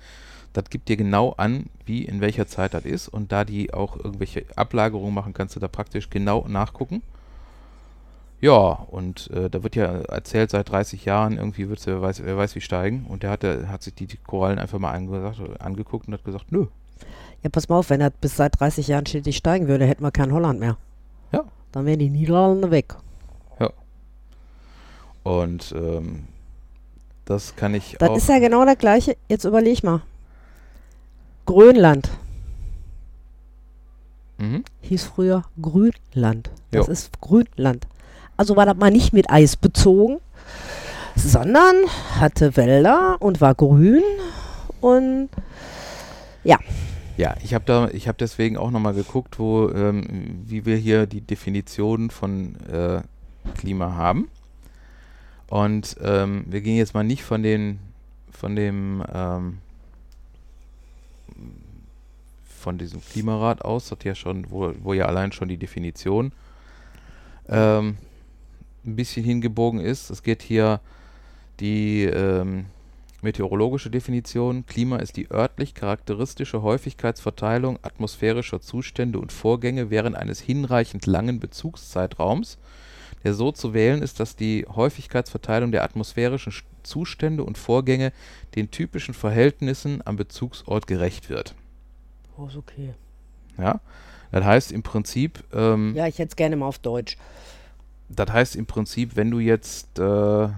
das 0.52 0.70
gibt 0.70 0.88
dir 0.88 0.96
genau 0.96 1.32
an, 1.32 1.66
wie 1.84 2.04
in 2.04 2.20
welcher 2.20 2.46
Zeit 2.46 2.74
das 2.74 2.84
ist. 2.84 3.08
Und 3.08 3.30
da 3.30 3.44
die 3.44 3.72
auch 3.72 3.96
irgendwelche 3.96 4.44
Ablagerungen 4.56 5.14
machen, 5.14 5.34
kannst 5.34 5.54
du 5.54 5.60
da 5.60 5.68
praktisch 5.68 6.10
genau 6.10 6.46
nachgucken. 6.48 7.02
Ja, 8.40 8.86
und 8.90 9.30
äh, 9.30 9.48
da 9.48 9.62
wird 9.62 9.76
ja 9.76 9.86
erzählt, 9.86 10.50
seit 10.50 10.70
30 10.70 11.04
Jahren 11.04 11.38
irgendwie 11.38 11.68
wird 11.68 11.78
es, 11.78 11.86
wer 11.86 12.02
weiß, 12.02 12.22
wer 12.24 12.36
weiß 12.36 12.54
wie 12.54 12.60
steigen. 12.60 13.06
Und 13.06 13.22
der 13.22 13.30
hat, 13.30 13.42
der 13.42 13.68
hat 13.68 13.82
sich 13.82 13.94
die, 13.94 14.06
Korallen 14.06 14.58
einfach 14.58 14.78
mal 14.78 14.92
angesagt, 14.92 15.40
angeguckt 15.60 16.06
und 16.06 16.14
hat 16.14 16.24
gesagt, 16.24 16.52
nö. 16.52 16.66
Ja, 17.42 17.50
pass 17.50 17.68
mal 17.68 17.76
auf, 17.78 17.90
wenn 17.90 18.00
er 18.00 18.10
bis 18.10 18.36
seit 18.36 18.60
30 18.60 18.88
Jahren 18.88 19.06
stetig 19.06 19.36
steigen 19.36 19.68
würde, 19.68 19.86
hätten 19.86 20.02
wir 20.02 20.10
kein 20.10 20.32
Holland 20.32 20.60
mehr. 20.60 20.76
Ja. 21.32 21.44
Dann 21.72 21.86
wären 21.86 21.98
die 21.98 22.10
Niederlande 22.10 22.70
weg. 22.70 22.96
Und 25.26 25.74
ähm, 25.76 26.22
das 27.24 27.56
kann 27.56 27.74
ich 27.74 27.96
Das 27.98 28.10
auch. 28.10 28.16
ist 28.16 28.28
ja 28.28 28.38
genau 28.38 28.64
das 28.64 28.78
gleiche. 28.78 29.16
Jetzt 29.28 29.44
überleg 29.44 29.82
mal. 29.82 30.02
Grönland 31.46 32.08
mhm. 34.38 34.62
hieß 34.82 35.02
früher 35.02 35.42
Grünland. 35.60 36.52
Das 36.70 36.86
Jo. 36.86 36.92
ist 36.92 37.20
Grünland. 37.20 37.88
Also 38.36 38.56
war 38.56 38.66
das 38.66 38.76
mal 38.76 38.90
nicht 38.90 39.12
mit 39.12 39.30
Eis 39.30 39.56
bezogen, 39.56 40.18
sondern 41.14 41.74
hatte 42.18 42.56
Wälder 42.56 43.16
und 43.20 43.40
war 43.40 43.54
grün 43.54 44.02
und 44.80 45.28
Ja, 47.16 47.34
ich 47.42 47.54
habe 47.54 47.64
da, 47.64 47.88
ich 47.88 48.08
habe 48.08 48.18
deswegen 48.18 48.58
auch 48.58 48.70
nochmal 48.70 48.92
geguckt, 48.92 49.38
wo, 49.38 49.70
ähm, 49.70 50.42
wie 50.44 50.66
wir 50.66 50.76
hier 50.76 51.06
die 51.06 51.22
Definition 51.22 52.10
von 52.10 52.56
äh, 52.66 53.00
Klima 53.56 53.94
haben. 53.94 54.28
Und 55.48 55.96
ähm, 56.02 56.44
wir 56.46 56.60
gehen 56.60 56.76
jetzt 56.76 56.92
mal 56.92 57.04
nicht 57.04 57.22
von 57.22 57.42
den, 57.42 57.78
von 58.30 58.54
dem, 58.54 59.02
ähm, 59.14 59.58
von 62.44 62.76
diesem 62.76 63.00
Klimarat 63.00 63.62
aus, 63.62 63.88
das 63.88 63.98
ja 64.02 64.14
schon, 64.14 64.50
wo, 64.50 64.74
wo 64.82 64.92
ja 64.92 65.06
allein 65.06 65.32
schon 65.32 65.48
die 65.48 65.56
Definition 65.56 66.32
ähm, 67.48 67.96
ein 68.86 68.96
bisschen 68.96 69.24
hingebogen 69.24 69.80
ist. 69.80 70.10
Es 70.10 70.22
geht 70.22 70.42
hier 70.42 70.80
die 71.60 72.04
ähm, 72.04 72.66
meteorologische 73.22 73.90
Definition. 73.90 74.66
Klima 74.66 74.96
ist 74.98 75.16
die 75.16 75.30
örtlich 75.30 75.74
charakteristische 75.74 76.62
Häufigkeitsverteilung 76.62 77.78
atmosphärischer 77.82 78.60
Zustände 78.60 79.18
und 79.18 79.32
Vorgänge 79.32 79.90
während 79.90 80.16
eines 80.16 80.40
hinreichend 80.40 81.06
langen 81.06 81.40
Bezugszeitraums, 81.40 82.58
der 83.24 83.34
so 83.34 83.52
zu 83.52 83.74
wählen 83.74 84.02
ist, 84.02 84.20
dass 84.20 84.36
die 84.36 84.66
Häufigkeitsverteilung 84.68 85.72
der 85.72 85.82
atmosphärischen 85.82 86.52
Sch- 86.52 86.62
Zustände 86.82 87.42
und 87.42 87.58
Vorgänge 87.58 88.12
den 88.54 88.70
typischen 88.70 89.14
Verhältnissen 89.14 90.02
am 90.04 90.16
Bezugsort 90.16 90.86
gerecht 90.86 91.28
wird. 91.30 91.54
Oh, 92.38 92.46
ist 92.46 92.56
okay. 92.56 92.94
Ja? 93.58 93.80
Das 94.30 94.44
heißt 94.44 94.70
im 94.72 94.82
Prinzip, 94.82 95.42
ähm, 95.52 95.94
Ja, 95.96 96.06
ich 96.06 96.18
hätte 96.18 96.30
es 96.30 96.36
gerne 96.36 96.54
mal 96.56 96.66
auf 96.66 96.78
Deutsch. 96.78 97.16
Das 98.08 98.30
heißt 98.30 98.56
im 98.56 98.66
Prinzip, 98.66 99.16
wenn 99.16 99.30
du 99.30 99.38
jetzt 99.38 99.98
äh, 99.98 100.48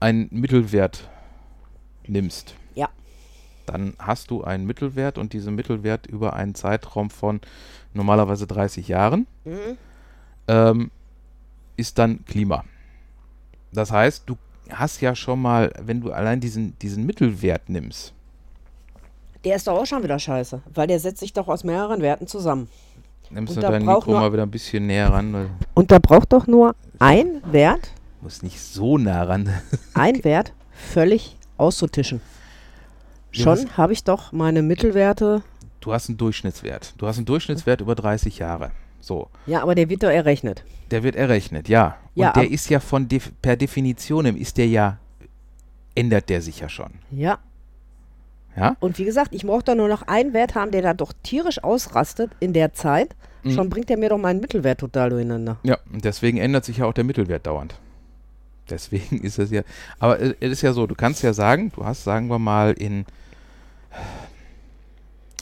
einen 0.00 0.28
Mittelwert 0.30 1.08
nimmst, 2.06 2.54
Ja. 2.74 2.88
dann 3.66 3.94
hast 3.98 4.30
du 4.30 4.42
einen 4.44 4.66
Mittelwert 4.66 5.18
und 5.18 5.32
diesen 5.32 5.54
Mittelwert 5.54 6.06
über 6.06 6.32
einen 6.34 6.54
Zeitraum 6.54 7.10
von 7.10 7.40
normalerweise 7.94 8.46
30 8.46 8.88
Jahren 8.88 9.26
Mhm. 9.44 9.76
ähm, 10.48 10.90
ist 11.76 11.98
dann 11.98 12.24
Klima. 12.24 12.64
Das 13.72 13.90
heißt, 13.92 14.24
du 14.26 14.36
hast 14.70 15.00
ja 15.00 15.14
schon 15.14 15.40
mal, 15.40 15.72
wenn 15.80 16.00
du 16.00 16.12
allein 16.12 16.40
diesen, 16.40 16.78
diesen 16.78 17.04
Mittelwert 17.06 17.68
nimmst, 17.68 18.12
Der 19.44 19.56
ist 19.56 19.66
doch 19.66 19.78
auch 19.78 19.86
schon 19.86 20.02
wieder 20.02 20.18
scheiße, 20.18 20.60
weil 20.74 20.86
der 20.86 21.00
setzt 21.00 21.20
sich 21.20 21.32
doch 21.32 21.48
aus 21.48 21.64
mehreren 21.64 22.02
Werten 22.02 22.26
zusammen. 22.26 22.68
Nimmst 23.30 23.56
Und 23.56 23.62
du 23.62 23.68
dein 23.68 23.84
braucht 23.84 24.06
Mikro 24.06 24.20
mal 24.20 24.32
wieder 24.32 24.42
ein 24.42 24.50
bisschen 24.50 24.86
näher 24.86 25.12
ran, 25.12 25.50
Und 25.74 25.90
da 25.90 25.98
braucht 25.98 26.32
doch 26.32 26.46
nur 26.46 26.74
ein 26.98 27.42
Wert, 27.50 27.90
du 28.18 28.24
musst 28.24 28.42
nicht 28.42 28.60
so 28.60 28.98
nah 28.98 29.22
ran. 29.24 29.48
ein 29.94 30.22
Wert 30.24 30.52
völlig 30.72 31.36
auszutischen. 31.56 32.20
Ja, 33.32 33.56
Schon 33.56 33.76
habe 33.76 33.92
ich 33.92 34.04
doch 34.04 34.32
meine 34.32 34.62
Mittelwerte. 34.62 35.42
Du 35.80 35.92
hast 35.92 36.08
einen 36.08 36.18
Durchschnittswert. 36.18 36.94
Du 36.98 37.06
hast 37.06 37.16
einen 37.16 37.26
Durchschnittswert 37.26 37.80
über 37.80 37.94
30 37.94 38.38
Jahre. 38.38 38.72
So. 39.00 39.28
Ja, 39.46 39.62
aber 39.62 39.74
der 39.74 39.88
wird 39.88 40.02
doch 40.02 40.10
errechnet. 40.10 40.64
Der 40.90 41.02
wird 41.02 41.16
errechnet, 41.16 41.68
ja. 41.68 41.96
Und 42.14 42.22
Ja, 42.22 42.32
der 42.32 42.50
ist 42.50 42.68
ja 42.68 42.80
von 42.80 43.08
def 43.08 43.32
per 43.40 43.56
Definition 43.56 44.26
ist 44.26 44.58
der 44.58 44.66
ja, 44.66 44.98
ändert 45.94 46.28
der 46.28 46.42
sich 46.42 46.60
ja 46.60 46.68
schon. 46.68 46.92
Ja. 47.10 47.38
Ja? 48.56 48.76
Und 48.80 48.98
wie 48.98 49.04
gesagt, 49.04 49.34
ich 49.34 49.44
brauche 49.46 49.62
doch 49.62 49.74
nur 49.74 49.88
noch 49.88 50.02
einen 50.02 50.32
Wert 50.32 50.54
haben, 50.54 50.70
der 50.70 50.82
da 50.82 50.94
doch 50.94 51.12
tierisch 51.22 51.62
ausrastet 51.62 52.30
in 52.40 52.52
der 52.52 52.72
Zeit. 52.74 53.14
Mhm. 53.42 53.52
Schon 53.52 53.70
bringt 53.70 53.90
er 53.90 53.96
mir 53.96 54.08
doch 54.08 54.18
meinen 54.18 54.40
Mittelwert 54.40 54.80
total 54.80 55.10
durcheinander. 55.10 55.58
Ja, 55.62 55.78
und 55.92 56.04
deswegen 56.04 56.38
ändert 56.38 56.64
sich 56.64 56.78
ja 56.78 56.86
auch 56.86 56.92
der 56.92 57.04
Mittelwert 57.04 57.46
dauernd. 57.46 57.74
Deswegen 58.68 59.18
ist 59.22 59.38
es 59.38 59.50
ja. 59.50 59.62
Aber 59.98 60.20
es 60.20 60.34
ist 60.40 60.62
ja 60.62 60.72
so, 60.72 60.86
du 60.86 60.94
kannst 60.94 61.22
ja 61.22 61.32
sagen, 61.32 61.72
du 61.74 61.84
hast, 61.84 62.04
sagen 62.04 62.28
wir 62.28 62.38
mal, 62.38 62.72
in. 62.72 63.06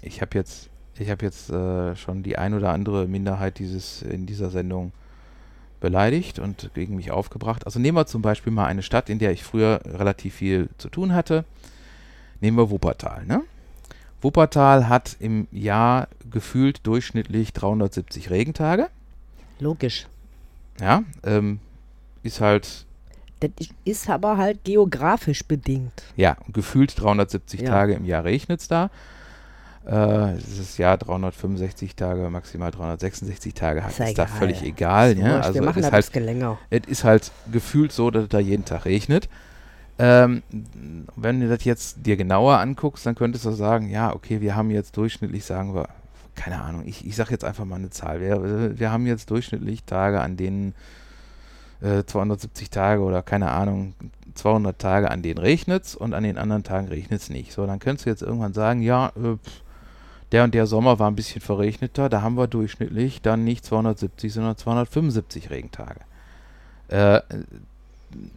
Ich 0.02 0.20
habe 0.20 0.36
jetzt, 0.36 0.70
ich 0.98 1.10
habe 1.10 1.24
jetzt 1.24 1.50
äh, 1.50 1.96
schon 1.96 2.22
die 2.22 2.38
ein 2.38 2.54
oder 2.54 2.70
andere 2.70 3.06
Minderheit 3.06 3.58
dieses 3.58 4.02
in 4.02 4.26
dieser 4.26 4.48
Sendung 4.50 4.92
beleidigt 5.80 6.38
und 6.38 6.70
gegen 6.74 6.96
mich 6.96 7.10
aufgebracht. 7.10 7.66
Also 7.66 7.78
nehmen 7.78 7.96
wir 7.96 8.06
zum 8.06 8.22
Beispiel 8.22 8.52
mal 8.52 8.66
eine 8.66 8.82
Stadt, 8.82 9.08
in 9.08 9.18
der 9.18 9.32
ich 9.32 9.44
früher 9.44 9.80
relativ 9.84 10.34
viel 10.34 10.68
zu 10.78 10.88
tun 10.88 11.14
hatte. 11.14 11.44
Nehmen 12.40 12.56
wir 12.56 12.70
Wuppertal, 12.70 13.24
ne? 13.26 13.42
Wuppertal 14.20 14.88
hat 14.88 15.16
im 15.20 15.46
Jahr 15.52 16.08
gefühlt 16.30 16.86
durchschnittlich 16.86 17.52
370 17.52 18.30
Regentage. 18.30 18.88
Logisch. 19.60 20.06
Ja, 20.80 21.02
ähm, 21.24 21.60
ist 22.22 22.40
halt, 22.40 22.84
Das 23.40 23.50
ist 23.84 24.08
aber 24.10 24.36
halt 24.36 24.64
geografisch 24.64 25.44
bedingt. 25.44 26.02
ja, 26.16 26.36
gefühlt 26.52 27.00
370 27.00 27.60
Ja. 27.62 27.70
Tage 27.70 27.94
im 27.94 28.04
Jahr 28.04 28.24
regnet 28.24 28.60
es 28.60 28.68
da. 28.68 28.90
Äh, 29.86 30.34
dieses 30.36 30.76
Jahr 30.78 30.98
365 30.98 31.94
Tage, 31.96 32.28
maximal 32.28 32.70
366 32.70 33.54
Tage 33.54 33.82
hat, 33.84 33.90
Ist 33.92 33.98
ja 34.00 34.06
ist 34.06 34.18
da 34.18 34.26
völlig 34.26 34.62
egal. 34.62 35.16
Ja? 35.16 35.24
wir 35.24 35.44
Also 35.44 35.60
es 35.60 35.64
machen 35.64 35.78
ist, 35.78 35.92
das 35.92 35.92
halt, 36.12 36.50
es 36.70 36.86
ist 36.88 37.04
halt 37.04 37.32
gefühlt 37.50 37.92
so, 37.92 38.10
dass 38.10 38.24
es 38.24 38.28
da 38.28 38.38
jeden 38.38 38.64
Tag 38.64 38.84
regnet. 38.84 39.28
Ähm, 39.98 40.42
wenn 41.16 41.40
du 41.40 41.48
das 41.48 41.64
jetzt 41.64 42.06
dir 42.06 42.16
genauer 42.16 42.58
anguckst, 42.58 43.04
dann 43.04 43.16
könntest 43.16 43.44
du 43.44 43.50
sagen, 43.50 43.90
ja, 43.90 44.14
okay, 44.14 44.40
wir 44.40 44.54
haben 44.54 44.70
jetzt 44.70 44.96
durchschnittlich, 44.96 45.44
sagen 45.44 45.74
wir, 45.74 45.88
keine 46.36 46.62
Ahnung, 46.62 46.84
ich, 46.86 47.04
ich 47.04 47.16
sage 47.16 47.32
jetzt 47.32 47.44
einfach 47.44 47.64
mal 47.64 47.76
eine 47.76 47.90
Zahl. 47.90 48.20
Wir, 48.20 48.78
wir 48.78 48.92
haben 48.92 49.06
jetzt 49.06 49.30
durchschnittlich 49.30 49.82
Tage, 49.84 50.20
an 50.20 50.36
denen 50.36 50.74
äh, 51.80 52.04
270 52.04 52.70
Tage 52.70 53.02
oder 53.02 53.22
keine 53.22 53.50
Ahnung, 53.50 53.94
200 54.34 54.78
Tage, 54.78 55.10
an 55.10 55.22
denen 55.22 55.38
regnet 55.38 55.84
es 55.84 55.94
und 55.96 56.14
an 56.14 56.22
den 56.22 56.38
anderen 56.38 56.62
Tagen 56.62 56.88
regnet 56.88 57.20
es 57.20 57.28
nicht. 57.28 57.52
So, 57.52 57.66
dann 57.66 57.80
könntest 57.80 58.06
du 58.06 58.10
jetzt 58.10 58.22
irgendwann 58.22 58.52
sagen, 58.52 58.82
ja, 58.82 59.08
äh, 59.16 59.36
der 60.30 60.44
und 60.44 60.54
der 60.54 60.66
Sommer 60.66 60.98
war 60.98 61.10
ein 61.10 61.16
bisschen 61.16 61.40
verregneter, 61.40 62.08
da 62.08 62.22
haben 62.22 62.36
wir 62.36 62.46
durchschnittlich 62.46 63.22
dann 63.22 63.44
nicht 63.44 63.64
270, 63.64 64.32
sondern 64.32 64.56
275 64.56 65.50
Regentage. 65.50 66.00
Äh, 66.88 67.20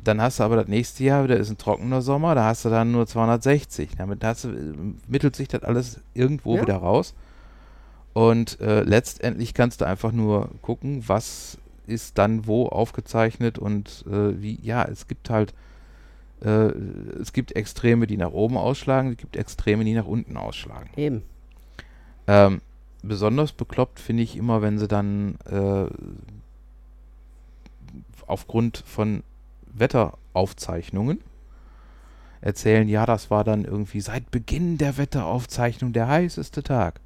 dann 0.03 0.21
hast 0.21 0.39
du 0.39 0.43
aber 0.43 0.57
das 0.57 0.67
nächste 0.67 1.03
Jahr 1.03 1.23
wieder 1.23 1.37
ist 1.37 1.49
ein 1.49 1.57
trockener 1.57 2.01
Sommer, 2.01 2.35
da 2.35 2.45
hast 2.45 2.65
du 2.65 2.69
dann 2.69 2.91
nur 2.91 3.07
260. 3.07 3.91
Damit 3.97 4.23
hast 4.23 4.43
du, 4.43 4.49
mittelt 5.07 5.35
sich 5.35 5.47
das 5.47 5.63
alles 5.63 5.99
irgendwo 6.13 6.55
Ja. 6.55 6.61
wieder 6.63 6.75
raus. 6.77 7.13
Und 8.13 8.59
äh, 8.59 8.81
letztendlich 8.83 9.53
kannst 9.53 9.81
du 9.81 9.85
einfach 9.85 10.11
nur 10.11 10.49
gucken, 10.61 11.03
was 11.07 11.57
ist 11.87 12.17
dann 12.17 12.45
wo 12.47 12.67
aufgezeichnet 12.67 13.57
und 13.57 14.05
äh, 14.07 14.41
wie, 14.41 14.59
ja, 14.61 14.83
es 14.83 15.07
gibt 15.07 15.29
halt, 15.29 15.53
äh, 16.43 16.71
es 17.21 17.31
gibt 17.33 17.55
Extreme, 17.55 18.07
die 18.07 18.17
nach 18.17 18.31
oben 18.31 18.57
ausschlagen, 18.57 19.11
es 19.11 19.17
gibt 19.17 19.35
Extreme, 19.37 19.85
die 19.85 19.93
nach 19.93 20.05
unten 20.05 20.35
ausschlagen. 20.37 20.89
Eben. 20.97 21.23
Ähm, 22.27 22.61
besonders 23.01 23.53
bekloppt 23.53 23.99
finde 23.99 24.23
ich 24.23 24.35
immer, 24.35 24.61
wenn 24.61 24.77
sie 24.77 24.87
dann 24.87 25.35
äh, 25.49 25.85
aufgrund 28.27 28.83
von 28.85 29.23
Wetteraufzeichnungen 29.73 31.19
erzählen, 32.41 32.87
ja, 32.89 33.05
das 33.05 33.29
war 33.29 33.43
dann 33.43 33.65
irgendwie 33.65 34.01
seit 34.01 34.31
Beginn 34.31 34.77
der 34.77 34.97
Wetteraufzeichnung 34.97 35.93
der 35.93 36.07
heißeste 36.07 36.63
Tag. 36.63 36.99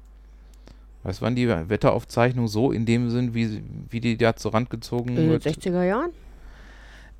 Weißt 1.02 1.20
du, 1.20 1.24
wann 1.24 1.36
die 1.36 1.48
Wetteraufzeichnung 1.48 2.48
so 2.48 2.72
in 2.72 2.86
dem 2.86 3.10
Sinn, 3.10 3.34
wie, 3.34 3.62
wie 3.90 4.00
die 4.00 4.16
da 4.16 4.34
zur 4.34 4.54
Rand 4.54 4.70
gezogen 4.70 5.10
In 5.10 5.16
den 5.16 5.30
wird? 5.30 5.46
60er 5.46 5.84
Jahren? 5.84 6.10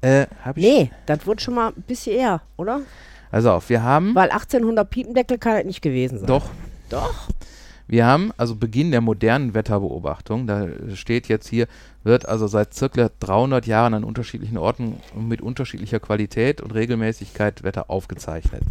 Äh, 0.01 0.27
hab 0.45 0.57
ich. 0.57 0.65
Nee, 0.65 0.91
das 1.07 1.27
wird 1.27 1.41
schon 1.41 1.55
mal 1.55 1.69
ein 1.69 1.83
bisschen 1.83 2.17
eher, 2.17 2.43
oder? 2.57 2.81
Also 3.31 3.53
auf, 3.53 3.69
wir 3.69 3.83
haben. 3.83 4.15
Weil 4.15 4.31
1800 4.31 4.89
Piependeckel 4.89 5.39
kann 5.39 5.57
das 5.57 5.65
nicht 5.65 5.83
gewesen 5.83 6.19
sein. 6.19 6.27
Doch. 6.27 6.51
Doch. 6.89 7.29
Wir 7.89 8.05
haben 8.07 8.33
also 8.37 8.57
Beginn 8.57 8.91
der 8.91 9.01
modernen 9.01 9.55
Wetterbeobachtung. 9.55 10.47
Da 10.47 10.67
steht 10.95 11.29
jetzt 11.29 11.49
hier, 11.49 11.67
wird 12.03 12.29
also 12.29 12.47
seit 12.47 12.75
circa 12.75 13.11
300 13.21 13.67
Jahren 13.67 13.95
an 13.95 14.05
unterschiedlichen 14.05 14.59
Orten 14.59 14.97
mit 15.15 15.41
unterschiedlicher 15.41 16.01
Qualität 16.01 16.61
und 16.61 16.75
Regelmäßigkeit 16.75 17.63
Wetter 17.63 17.89
aufgezeichnet. 17.89 18.63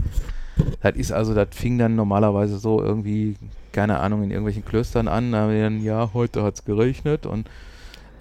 Das 0.82 0.96
ist 0.96 1.12
also, 1.12 1.34
das 1.34 1.50
fing 1.52 1.78
dann 1.78 1.96
normalerweise 1.96 2.58
so 2.58 2.82
irgendwie, 2.82 3.36
keine 3.72 4.00
Ahnung, 4.00 4.24
in 4.24 4.32
irgendwelchen 4.32 4.66
Klöstern 4.66 5.08
an. 5.08 5.32
Da 5.32 5.40
haben 5.40 5.54
wir 5.54 5.64
dann, 5.64 5.82
ja, 5.82 6.12
heute 6.14 6.44
hat 6.44 6.56
es 6.56 6.66
geregnet 6.66 7.26
und 7.26 7.50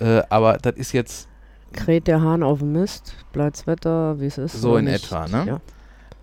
äh, 0.00 0.22
aber 0.28 0.58
das 0.58 0.76
ist 0.76 0.92
jetzt 0.92 1.28
Kräht 1.74 2.06
der 2.06 2.22
Hahn 2.22 2.42
auf 2.42 2.60
dem 2.60 2.72
Mist, 2.72 3.14
bleibt's 3.32 3.66
Wetter, 3.66 4.20
wie 4.20 4.26
es 4.26 4.38
ist. 4.38 4.60
So 4.60 4.76
in 4.76 4.86
nicht. 4.86 5.04
etwa, 5.04 5.26
ne? 5.26 5.44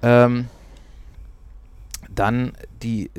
Ja. 0.02 0.26
Ähm, 0.26 0.48
dann 2.10 2.54
die, 2.82 3.12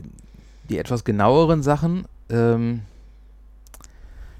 die 0.69 0.79
etwas 0.79 1.05
genaueren 1.05 1.63
Sachen. 1.63 2.05
Ähm, 2.31 2.83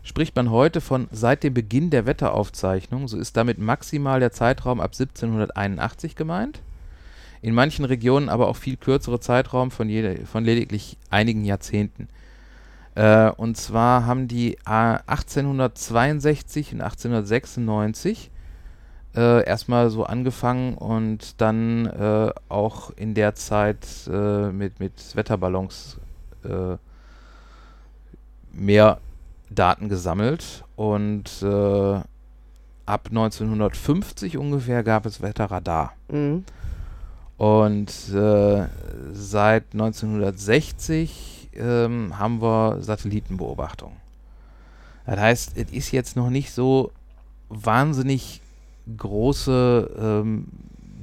spricht 0.03 0.35
man 0.35 0.51
heute 0.51 0.81
von 0.81 1.09
seit 1.13 1.43
dem 1.43 1.55
Beginn 1.55 1.91
der 1.91 2.07
Wetteraufzeichnung, 2.07 3.09
so 3.09 3.19
ist 3.19 3.37
damit 3.37 3.59
maximal 3.59 4.21
der 4.21 4.33
Zeitraum 4.33 4.81
ab 4.81 4.93
1781 4.93 6.17
gemeint. 6.17 6.61
In 7.41 7.55
manchen 7.55 7.85
Regionen 7.85 8.29
aber 8.29 8.49
auch 8.49 8.57
viel 8.57 8.77
kürzere 8.77 9.21
Zeitraum 9.21 9.71
von, 9.71 9.89
jede, 9.89 10.27
von 10.27 10.45
lediglich 10.45 10.97
einigen 11.11 11.45
Jahrzehnten. 11.45 12.09
Äh, 12.95 13.31
und 13.31 13.57
zwar 13.57 14.07
haben 14.07 14.29
die 14.29 14.55
äh, 14.67 14.99
1862 15.07 16.75
und 16.75 16.81
1896 16.83 18.31
äh, 19.15 19.45
erstmal 19.45 19.91
so 19.91 20.05
angefangen 20.05 20.75
und 20.75 21.41
dann 21.41 21.87
äh, 21.87 22.31
auch 22.49 22.91
in 22.97 23.15
der 23.15 23.35
Zeit 23.35 23.87
äh, 24.11 24.51
mit, 24.51 24.81
mit 24.81 25.17
Wetterballons 25.17 25.99
äh, 26.45 26.77
mehr 28.53 28.99
Daten 29.51 29.89
gesammelt 29.89 30.65
und 30.77 31.43
äh, 31.43 32.01
ab 32.87 33.09
1950 33.09 34.37
ungefähr 34.39 34.83
gab 34.83 35.07
es 35.07 35.23
Wetterradar. 35.23 35.95
Mhm. 36.09 36.45
Und 37.37 37.89
äh, 38.15 38.67
seit 39.13 39.65
1960 39.73 41.51
ähm, 41.55 42.19
haben 42.19 42.41
wir 42.41 42.79
Satellitenbeobachtung. 42.81 43.97
Das 45.07 45.19
heißt, 45.19 45.53
es 45.57 45.73
ist 45.73 45.91
jetzt 45.91 46.17
noch 46.17 46.31
nicht 46.31 46.53
so 46.53 46.93
wahnsinnig 47.49 48.41
große 48.97 49.91
ähm, 49.99 50.47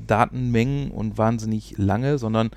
Datenmengen 0.07 0.91
und 0.91 1.17
wahnsinnig 1.17 1.77
lange, 1.77 2.17
sondern 2.17 2.51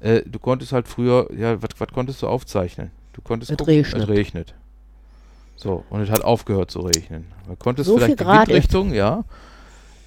äh, 0.00 0.22
du 0.24 0.38
konntest 0.38 0.72
halt 0.72 0.88
früher, 0.88 1.28
ja, 1.36 1.60
was 1.60 1.70
konntest 1.92 2.22
du 2.22 2.26
aufzeichnen? 2.28 2.90
Du 3.12 3.20
konntest 3.22 3.50
Es 3.50 3.56
gucken, 3.58 3.74
regnet. 3.74 4.02
es 4.02 4.08
regnet. 4.08 4.54
So, 5.56 5.84
und 5.90 6.00
es 6.02 6.10
hat 6.10 6.22
aufgehört 6.22 6.70
zu 6.70 6.80
regnen. 6.80 7.26
Man 7.46 7.58
konnte 7.58 7.82
es 7.82 7.88
So 7.88 7.94
vielleicht 7.96 8.10
viel 8.10 8.16
die 8.16 8.24
Grad 8.24 8.48
Windrichtung, 8.48 8.94
ja. 8.94 9.24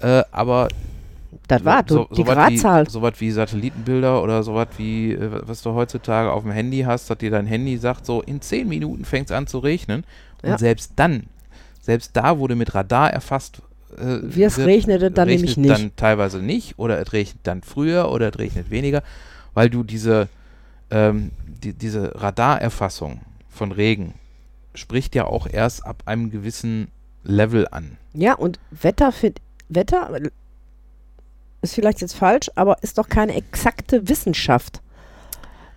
Äh, 0.00 0.22
aber 0.32 0.68
Das 1.48 1.62
war 1.64 1.84
so, 1.86 2.06
die 2.10 2.16
so 2.16 2.24
Gradzahl. 2.24 2.86
Wie, 2.86 2.90
so 2.90 3.02
was 3.02 3.20
wie 3.20 3.30
Satellitenbilder 3.30 4.22
oder 4.22 4.42
so 4.42 4.54
was 4.54 4.68
wie, 4.78 5.12
äh, 5.12 5.30
was 5.46 5.60
du 5.62 5.74
heutzutage 5.74 6.32
auf 6.32 6.42
dem 6.42 6.52
Handy 6.52 6.80
hast, 6.82 7.10
dass 7.10 7.18
dir 7.18 7.30
dein 7.30 7.46
Handy 7.46 7.76
sagt, 7.76 8.06
so 8.06 8.22
in 8.22 8.40
10 8.40 8.66
Minuten 8.68 9.04
fängt 9.04 9.26
es 9.30 9.36
an 9.36 9.46
zu 9.46 9.58
regnen. 9.58 10.04
Und 10.42 10.48
Ja. 10.48 10.58
selbst 10.58 10.92
dann, 10.96 11.24
selbst 11.82 12.16
da 12.16 12.38
wurde 12.38 12.56
mit 12.56 12.74
Radar 12.74 13.12
erfasst, 13.12 13.60
äh, 13.98 14.20
Wie 14.22 14.42
es 14.44 14.56
wird- 14.56 14.66
regnete, 14.68 15.10
dann 15.10 15.28
regnet 15.28 15.56
nämlich 15.56 15.56
nicht. 15.58 15.70
dann 15.70 15.92
teilweise 15.96 16.38
nicht 16.38 16.78
oder 16.78 16.98
es 16.98 17.12
regnet 17.12 17.36
dann 17.42 17.60
früher 17.62 18.10
oder 18.10 18.30
es 18.30 18.38
regnet 18.38 18.70
weniger, 18.70 19.02
weil 19.54 19.70
du 19.70 19.82
diese, 19.82 20.28
ähm, 20.90 21.30
die, 21.46 21.72
diese 21.72 22.20
Radarerfassung 22.20 23.20
von 23.48 23.72
Regen 23.72 24.14
spricht 24.74 25.14
ja 25.14 25.24
auch 25.24 25.46
erst 25.46 25.84
ab 25.84 26.02
einem 26.06 26.30
gewissen 26.30 26.88
Level 27.24 27.68
an. 27.70 27.96
Ja, 28.14 28.34
und 28.34 28.58
Wetter, 28.70 29.12
für, 29.12 29.32
Wetter 29.68 30.18
ist 31.60 31.74
vielleicht 31.74 32.00
jetzt 32.00 32.14
falsch, 32.14 32.50
aber 32.54 32.82
ist 32.82 32.98
doch 32.98 33.08
keine 33.08 33.34
exakte 33.34 34.08
Wissenschaft. 34.08 34.82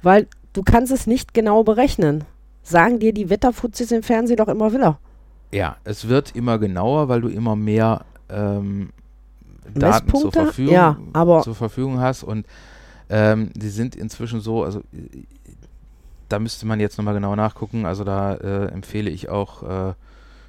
Weil 0.02 0.28
du 0.54 0.64
kannst 0.64 0.92
es 0.92 1.08
nicht 1.08 1.34
genau 1.34 1.64
berechnen. 1.64 2.24
Sagen 2.64 3.00
dir 3.00 3.14
die 3.14 3.30
Wetterfuzis 3.30 3.92
im 3.92 4.02
Fernsehen 4.02 4.38
doch 4.38 4.48
immer 4.48 4.74
wieder. 4.74 4.98
Ja, 5.52 5.78
es 5.84 6.08
wird 6.08 6.36
immer 6.36 6.58
genauer, 6.58 7.08
weil 7.10 7.22
du 7.22 7.28
immer 7.28 7.56
mehr 7.56 8.06
ähm, 8.30 8.90
Daten 9.74 10.10
zur? 10.10 10.32
Verfügung, 10.32 10.74
Ja, 10.74 10.98
zur 11.44 11.56
Verfügung 11.56 12.00
hast 12.00 12.24
und 12.24 12.46
ähm, 13.10 13.52
die 13.56 13.70
sind 13.70 13.96
inzwischen 13.96 14.42
so, 14.42 14.64
also 14.64 14.80
äh, 14.80 15.24
da 16.30 16.40
müsste 16.40 16.66
man 16.66 16.80
jetzt 16.80 16.98
nochmal 16.98 17.14
genau 17.14 17.36
nachgucken, 17.36 17.86
also 17.86 18.04
da 18.04 18.36
äh, 18.36 18.66
empfehle 18.68 19.10
ich 19.10 19.30
auch 19.30 19.64
äh, 19.64 19.94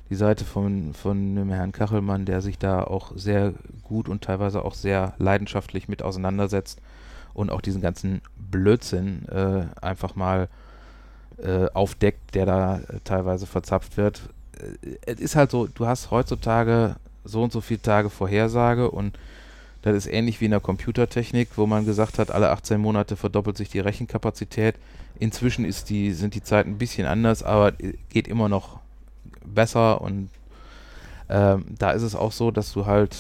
die 0.09 0.15
Seite 0.15 0.45
von, 0.45 0.95
von 0.95 1.35
dem 1.35 1.51
Herrn 1.51 1.73
Kachelmann, 1.73 2.25
der 2.25 2.41
sich 2.41 2.59
da 2.59 2.83
auch 2.83 3.13
sehr 3.17 3.55
gut 3.83 4.09
und 4.09 4.23
teilweise 4.23 4.65
auch 4.65 4.75
sehr 4.75 5.15
leidenschaftlich 5.19 5.89
mit 5.89 6.03
auseinandersetzt 6.03 6.81
und 7.35 7.51
auch 7.51 7.61
diesen 7.61 7.83
ganzen 7.83 8.23
Blödsinn 8.37 9.27
äh, 9.29 9.67
einfach 9.85 10.15
mal 10.15 10.49
äh, 11.39 11.67
aufdeckt, 11.75 12.35
der 12.35 12.47
da 12.47 12.79
äh, 12.79 13.01
teilweise 13.05 13.47
verzapft 13.47 13.97
wird. 13.97 14.23
Es 15.05 15.21
ist 15.21 15.37
halt 15.37 15.51
so, 15.51 15.67
du 15.67 15.87
hast 15.87 16.11
heutzutage 16.11 16.97
so 17.25 17.43
und 17.43 17.53
so 17.53 17.61
viele 17.61 17.83
Tage 17.83 18.09
Vorhersage 18.09 18.91
und 18.91 19.19
das 19.87 20.07
ist 20.07 20.13
ähnlich 20.13 20.41
wie 20.41 20.47
in 20.47 20.51
der 20.51 20.61
Computertechnik, 20.61 21.51
wo 21.57 21.67
man 21.67 21.85
gesagt 21.85 22.19
hat, 22.19 22.31
alle 22.31 22.51
18 22.51 22.81
Monate 22.81 23.17
verdoppelt 23.17 23.57
sich 23.57 23.69
die 23.69 23.81
Rechenkapazität. 23.81 24.75
Inzwischen 25.19 25.65
ist 25.65 25.91
die, 25.91 26.13
sind 26.13 26.35
die 26.35 26.43
Zeiten 26.43 26.71
ein 26.71 26.79
bisschen 26.79 27.07
anders, 27.07 27.43
aber 27.43 27.73
geht 28.09 28.27
immer 28.27 28.49
noch 28.49 28.81
besser 29.45 30.01
und 30.01 30.31
ähm, 31.29 31.65
da 31.79 31.93
ist 31.93 32.03
es 32.03 32.15
auch 32.15 32.33
so, 32.33 32.51
dass 32.51 32.73
du 32.73 32.87
halt 32.87 33.17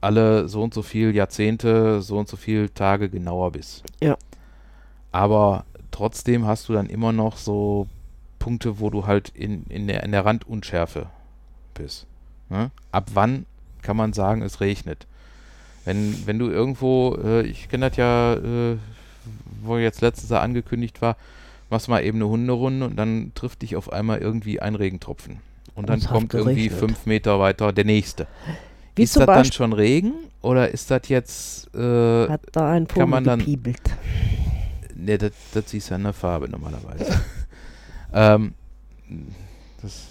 alle 0.00 0.48
so 0.48 0.62
und 0.62 0.74
so 0.74 0.82
viel 0.82 1.14
Jahrzehnte, 1.14 2.02
so 2.02 2.18
und 2.18 2.28
so 2.28 2.36
viel 2.36 2.68
Tage 2.68 3.08
genauer 3.08 3.52
bist. 3.52 3.84
Ja. 4.02 4.16
Aber 5.12 5.64
trotzdem 5.90 6.46
hast 6.46 6.68
du 6.68 6.74
dann 6.74 6.86
immer 6.86 7.12
noch 7.12 7.38
so 7.38 7.88
Punkte, 8.38 8.80
wo 8.80 8.90
du 8.90 9.06
halt 9.06 9.30
in, 9.30 9.64
in, 9.64 9.86
der, 9.86 10.02
in 10.02 10.12
der 10.12 10.26
Randunschärfe 10.26 11.06
bist. 11.72 12.06
Ne? 12.50 12.70
Ab 12.92 13.12
wann 13.14 13.46
kann 13.80 13.96
man 13.96 14.12
sagen, 14.12 14.42
es 14.42 14.60
regnet? 14.60 15.06
Wenn, 15.84 16.26
wenn 16.26 16.38
du 16.38 16.48
irgendwo, 16.48 17.18
äh, 17.22 17.42
ich 17.42 17.68
kenne 17.68 17.88
das 17.90 17.96
ja, 17.96 18.34
äh, 18.34 18.76
wo 19.62 19.78
jetzt 19.78 20.00
letztes 20.00 20.30
Jahr 20.30 20.42
angekündigt 20.42 21.02
war, 21.02 21.16
machst 21.70 21.88
mal 21.88 22.02
eben 22.04 22.18
eine 22.18 22.28
Hunderunde 22.28 22.86
und 22.86 22.96
dann 22.96 23.32
trifft 23.34 23.62
dich 23.62 23.76
auf 23.76 23.92
einmal 23.92 24.18
irgendwie 24.18 24.60
ein 24.60 24.74
Regentropfen. 24.74 25.38
Und 25.74 25.88
dann 25.88 26.00
kommt 26.00 26.32
irgendwie 26.34 26.68
geregnet. 26.68 26.78
fünf 26.78 27.06
Meter 27.06 27.40
weiter 27.40 27.72
der 27.72 27.84
nächste. 27.84 28.26
Wie 28.96 29.02
ist 29.02 29.16
das 29.16 29.26
dann 29.26 29.44
schon 29.52 29.72
Regen 29.72 30.12
oder 30.40 30.70
ist 30.70 30.90
das 30.90 31.08
jetzt, 31.08 31.74
äh, 31.74 32.28
hat 32.28 32.42
da 32.52 32.70
ein 32.70 32.86
kann 32.86 33.10
man 33.10 33.24
Vogel 33.24 33.26
dann- 33.26 33.38
gepiebelt. 33.40 33.80
Ne, 34.94 35.18
das, 35.18 35.32
das 35.52 35.70
siehst 35.70 35.90
du 35.90 35.96
an 35.96 36.04
der 36.04 36.12
Farbe 36.12 36.48
normalerweise. 36.48 37.20
ähm, 38.12 38.54
das 39.82 40.06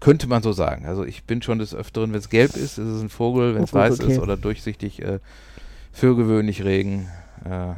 könnte 0.00 0.26
man 0.26 0.42
so 0.42 0.52
sagen. 0.52 0.86
Also 0.86 1.04
ich 1.04 1.24
bin 1.24 1.42
schon 1.42 1.58
des 1.58 1.74
Öfteren, 1.74 2.12
wenn 2.12 2.18
es 2.18 2.28
gelb 2.28 2.50
ist, 2.56 2.78
ist 2.78 2.78
es 2.78 3.02
ein 3.02 3.08
Vogel, 3.08 3.54
wenn 3.54 3.62
Oh 3.62 3.64
es 3.64 3.70
gut, 3.72 3.80
weiß 3.80 4.00
okay. 4.00 4.12
ist 4.12 4.18
oder 4.18 4.36
durchsichtig, 4.36 5.02
äh, 5.02 5.20
für 5.92 6.16
gewöhnlich 6.16 6.64
Regen. 6.64 7.08
Äh, 7.44 7.74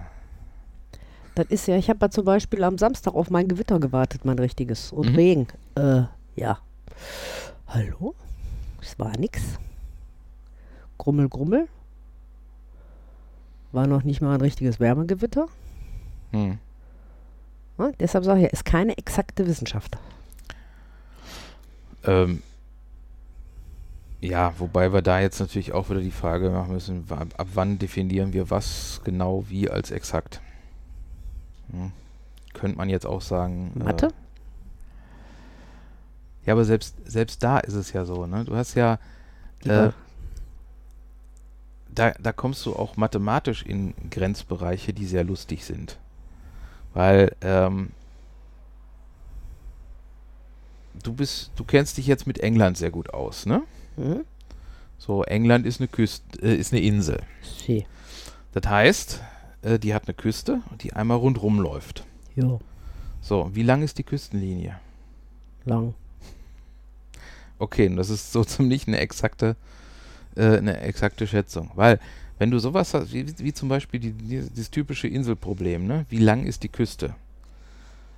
Das 1.34 1.46
ist 1.48 1.66
ja, 1.68 1.76
ich 1.76 1.88
habe 1.90 1.98
ja 2.00 2.10
zum 2.10 2.24
Beispiel 2.24 2.64
am 2.64 2.78
Samstag 2.78 3.14
auf 3.14 3.30
mein 3.30 3.46
Gewitter 3.48 3.78
gewartet, 3.78 4.24
mein 4.24 4.38
richtiges. 4.38 4.92
Und 4.92 5.10
Mhm. 5.10 5.16
Regen. 5.16 5.46
Äh, 5.74 6.02
ja. 6.34 6.58
Hallo? 7.68 8.14
Es 8.80 8.98
war 8.98 9.12
nix. 9.18 9.42
Grummel, 10.98 11.28
grummel. 11.28 11.68
War 13.72 13.86
noch 13.86 14.02
nicht 14.04 14.20
mal 14.22 14.34
ein 14.34 14.40
richtiges 14.40 14.80
Wärmegewitter. 14.80 15.46
hm. 16.32 16.58
Ne? 17.78 17.92
Deshalb 18.00 18.24
sage 18.24 18.38
ich 18.40 18.44
ja, 18.44 18.50
ist 18.50 18.64
keine 18.64 18.96
exakte 18.96 19.46
Wissenschaft. 19.46 19.98
Ähm, 22.06 22.42
ja, 24.20 24.54
wobei 24.58 24.92
wir 24.92 25.02
da 25.02 25.20
jetzt 25.20 25.40
natürlich 25.40 25.72
auch 25.72 25.90
wieder 25.90 26.00
die 26.00 26.10
Frage 26.10 26.50
machen 26.50 26.72
müssen, 26.72 27.04
ab 27.10 27.48
wann 27.54 27.78
definieren 27.78 28.32
wir 28.32 28.50
was 28.50 29.00
genau 29.04 29.44
wie 29.48 29.70
als 29.70 29.90
exakt? 29.90 30.40
Hm. 31.70 31.92
Könnte 32.54 32.78
man 32.78 32.88
jetzt 32.88 33.06
auch 33.06 33.20
sagen. 33.20 33.72
äh, 33.80 33.84
Mathe? 33.84 34.08
Ja, 36.46 36.54
aber 36.54 36.64
selbst, 36.64 36.94
selbst 37.04 37.42
da 37.42 37.58
ist 37.58 37.74
es 37.74 37.92
ja 37.92 38.04
so, 38.04 38.26
ne? 38.26 38.44
Du 38.44 38.56
hast 38.56 38.74
ja, 38.74 38.98
äh, 39.64 39.90
da, 41.88 42.12
da 42.12 42.32
kommst 42.32 42.64
du 42.64 42.76
auch 42.76 42.96
mathematisch 42.96 43.64
in 43.64 43.94
Grenzbereiche, 44.10 44.92
die 44.92 45.06
sehr 45.06 45.24
lustig 45.24 45.64
sind. 45.64 45.98
Weil, 46.94 47.34
ähm, 47.40 47.90
du 51.02 51.12
bist, 51.12 51.50
du 51.56 51.64
kennst 51.64 51.96
dich 51.98 52.06
jetzt 52.06 52.26
mit 52.26 52.38
England 52.40 52.76
sehr 52.76 52.90
gut 52.90 53.12
aus, 53.12 53.46
ne? 53.46 53.62
Hm? 53.96 54.24
So, 54.98 55.22
England 55.24 55.66
ist 55.66 55.80
eine 55.80 55.88
Küste, 55.88 56.24
äh, 56.42 56.54
ist 56.56 56.72
eine 56.72 56.82
Insel. 56.82 57.20
Sie. 57.66 57.86
Das 58.52 58.70
heißt, 58.70 59.20
äh, 59.62 59.78
die 59.78 59.94
hat 59.94 60.04
eine 60.06 60.14
Küste, 60.14 60.62
die 60.80 60.92
einmal 60.94 61.18
rundrum 61.18 61.60
läuft. 61.60 62.04
Jo, 62.34 62.60
So, 63.20 63.50
wie 63.54 63.62
lang 63.62 63.82
ist 63.82 63.98
die 63.98 64.02
Küstenlinie? 64.04 64.78
lang. 65.64 65.94
Okay, 67.58 67.88
und 67.88 67.96
das 67.96 68.10
ist 68.10 68.32
so 68.32 68.44
ziemlich 68.44 68.86
eine 68.86 68.98
exakte, 68.98 69.56
äh, 70.36 70.58
eine 70.58 70.80
exakte 70.80 71.26
Schätzung. 71.26 71.70
Weil, 71.74 71.98
wenn 72.38 72.50
du 72.50 72.58
sowas 72.58 72.92
hast, 72.94 73.12
wie, 73.12 73.26
wie 73.38 73.52
zum 73.52 73.68
Beispiel 73.68 73.98
die, 73.98 74.12
die, 74.12 74.40
dieses 74.40 74.70
typische 74.70 75.08
Inselproblem, 75.08 75.86
ne? 75.86 76.06
wie 76.08 76.18
lang 76.18 76.44
ist 76.44 76.62
die 76.62 76.68
Küste? 76.68 77.14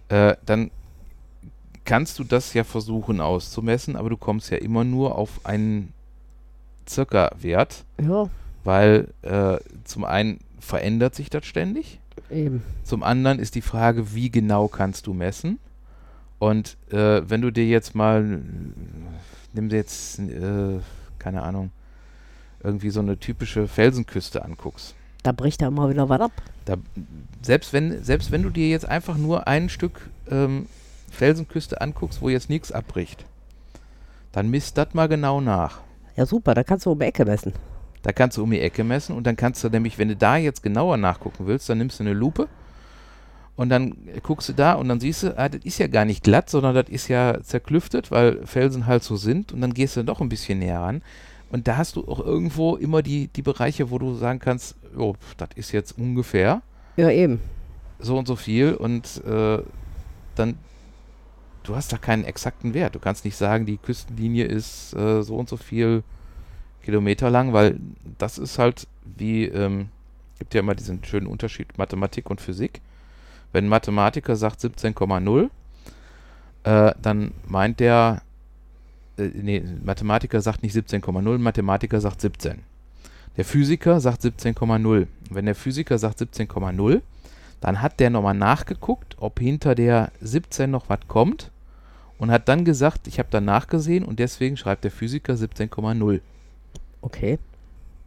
Äh, 0.08 0.36
dann 0.44 0.70
kannst 1.88 2.18
du 2.18 2.24
das 2.24 2.53
ja 2.53 2.64
versuchen 2.64 3.20
auszumessen, 3.20 3.96
aber 3.96 4.11
du 4.11 4.18
kommst 4.18 4.51
ja 4.51 4.59
immer 4.59 4.85
nur 4.85 5.16
auf 5.16 5.40
einen 5.44 5.94
circa 6.87 7.31
Wert, 7.40 7.85
Ja, 8.01 8.29
weil 8.62 9.09
äh, 9.22 9.57
zum 9.85 10.05
einen 10.05 10.38
verändert 10.61 11.14
sich 11.14 11.31
das 11.31 11.46
ständig, 11.46 11.98
eben. 12.31 12.62
zum 12.85 13.03
anderen 13.03 13.38
ist 13.38 13.55
die 13.55 13.62
Frage, 13.62 14.14
wie 14.14 14.31
genau 14.31 14.68
kannst 14.68 15.07
du 15.07 15.14
messen? 15.14 15.59
Und 16.38 16.77
äh, 16.90 17.22
wenn 17.27 17.40
du 17.40 17.51
dir 17.51 17.66
jetzt 17.66 17.94
mal, 17.94 18.42
nimm 19.55 19.68
dir 19.70 19.77
jetzt, 19.77 20.18
äh, 20.18 20.79
keine 21.18 21.42
Ahnung, 21.42 21.70
irgendwie 22.62 22.90
so 22.90 23.01
eine 23.01 23.18
typische 23.18 23.66
Felsenküste 23.66 24.44
anguckst. 24.44 24.94
Da 25.22 25.33
bricht 25.33 25.62
ja 25.62 25.68
immer 25.68 25.88
wieder 25.88 26.09
was 26.11 26.20
ab. 26.20 26.33
Da, 26.66 26.77
selbst, 27.40 27.72
wenn, 27.72 28.05
selbst 28.05 28.31
wenn 28.31 28.42
du 28.42 28.51
dir 28.51 28.68
jetzt 28.68 28.87
einfach 28.87 29.16
nur 29.16 29.48
ein 29.48 29.68
Stück 29.70 30.11
ähm, 30.31 30.66
Felsenküste 31.10 31.80
anguckst, 31.80 32.20
wo 32.22 32.28
jetzt 32.28 32.50
nichts 32.50 32.72
abbricht, 32.72 33.24
dann 34.32 34.50
misst 34.50 34.78
das 34.78 34.94
mal 34.94 35.08
genau 35.08 35.40
nach. 35.40 35.80
Ja, 36.16 36.26
super, 36.26 36.54
da 36.54 36.64
kannst 36.64 36.86
du 36.86 36.92
um 36.92 36.98
die 36.98 37.06
Ecke 37.06 37.24
messen. 37.24 37.52
Da 38.02 38.12
kannst 38.12 38.36
du 38.36 38.42
um 38.44 38.50
die 38.50 38.60
Ecke 38.60 38.84
messen 38.84 39.16
und 39.16 39.26
dann 39.26 39.36
kannst 39.36 39.62
du 39.64 39.68
nämlich, 39.68 39.98
wenn 39.98 40.08
du 40.08 40.16
da 40.16 40.36
jetzt 40.36 40.62
genauer 40.62 40.96
nachgucken 40.96 41.46
willst, 41.46 41.68
dann 41.68 41.78
nimmst 41.78 41.98
du 41.98 42.04
eine 42.04 42.12
Lupe 42.12 42.48
und 43.56 43.70
dann 43.70 43.96
guckst 44.22 44.48
du 44.48 44.52
da 44.52 44.74
und 44.74 44.88
dann 44.88 45.00
siehst 45.00 45.24
du, 45.24 45.36
ah, 45.36 45.48
das 45.48 45.64
ist 45.64 45.78
ja 45.78 45.88
gar 45.88 46.04
nicht 46.04 46.22
glatt, 46.22 46.48
sondern 46.48 46.74
das 46.74 46.88
ist 46.88 47.08
ja 47.08 47.40
zerklüftet, 47.42 48.10
weil 48.12 48.46
Felsen 48.46 48.86
halt 48.86 49.02
so 49.02 49.16
sind 49.16 49.52
und 49.52 49.60
dann 49.60 49.74
gehst 49.74 49.96
du 49.96 50.04
doch 50.04 50.20
ein 50.20 50.28
bisschen 50.28 50.60
näher 50.60 50.80
ran. 50.80 51.02
Und 51.50 51.66
da 51.66 51.76
hast 51.76 51.96
du 51.96 52.06
auch 52.06 52.20
irgendwo 52.20 52.76
immer 52.76 53.02
die, 53.02 53.28
die 53.28 53.42
Bereiche, 53.42 53.90
wo 53.90 53.98
du 53.98 54.14
sagen 54.14 54.38
kannst, 54.38 54.76
oh, 54.96 55.14
das 55.38 55.48
ist 55.56 55.72
jetzt 55.72 55.98
ungefähr 55.98 56.62
Ja, 56.96 57.10
eben. 57.10 57.40
so 57.98 58.16
und 58.18 58.28
so 58.28 58.36
viel 58.36 58.74
und 58.74 59.22
äh, 59.26 59.58
dann, 60.36 60.54
du 61.68 61.76
hast 61.76 61.92
da 61.92 61.98
keinen 61.98 62.24
exakten 62.24 62.72
Wert. 62.72 62.94
Du 62.94 62.98
kannst 62.98 63.24
nicht 63.24 63.37
sagen, 63.37 63.66
die 63.66 63.76
Küstenlinie 63.76 64.46
ist 64.46 64.94
äh, 64.94 65.22
so 65.22 65.37
und 65.37 65.48
so 65.48 65.57
viel 65.57 66.02
Kilometer 66.83 67.28
lang, 67.28 67.52
weil 67.52 67.78
das 68.16 68.38
ist 68.38 68.59
halt 68.59 68.87
wie, 69.04 69.44
ähm, 69.44 69.90
gibt 70.38 70.54
ja 70.54 70.61
immer 70.61 70.74
diesen 70.74 71.04
schönen 71.04 71.26
Unterschied 71.26 71.76
Mathematik 71.76 72.31
und 72.31 72.40
Physik. 72.40 72.81
Wenn 73.52 73.66
ein 73.66 73.68
Mathematiker 73.68 74.37
sagt 74.37 74.61
17,0, 74.61 75.50
äh, 76.64 76.94
dann 77.00 77.33
meint 77.46 77.81
der, 77.81 78.22
äh, 79.18 79.28
nee, 79.35 79.62
Mathematiker 79.85 80.40
sagt 80.40 80.62
nicht 80.62 80.74
17,0, 80.74 81.38
Mathematiker 81.38 82.00
sagt 82.00 82.22
17. 82.22 82.61
Der 83.37 83.44
Physiker 83.44 84.00
sagt 84.00 84.22
17,0. 84.22 85.07
Wenn 85.31 85.44
der 85.44 85.54
Physiker 85.54 85.98
sagt 85.98 86.20
17,0, 86.20 87.02
dann 87.61 87.83
hat 87.83 88.00
der 88.00 88.11
nochmal 88.11 88.35
nachgeguckt, 88.35 89.16
ob 89.18 89.38
hinter 89.38 89.74
der 89.74 90.12
17 90.20 90.70
noch 90.70 90.88
was 90.88 91.00
kommt 91.09 91.50
und 92.18 92.31
hat 92.31 92.48
dann 92.48 92.64
gesagt, 92.64 93.07
ich 93.07 93.18
habe 93.18 93.28
da 93.31 93.40
nachgesehen 93.40 94.04
und 94.04 94.18
deswegen 94.18 94.57
schreibt 94.57 94.85
der 94.85 94.90
Physiker 94.90 95.35
17,0. 95.35 96.20
Okay. 97.00 97.38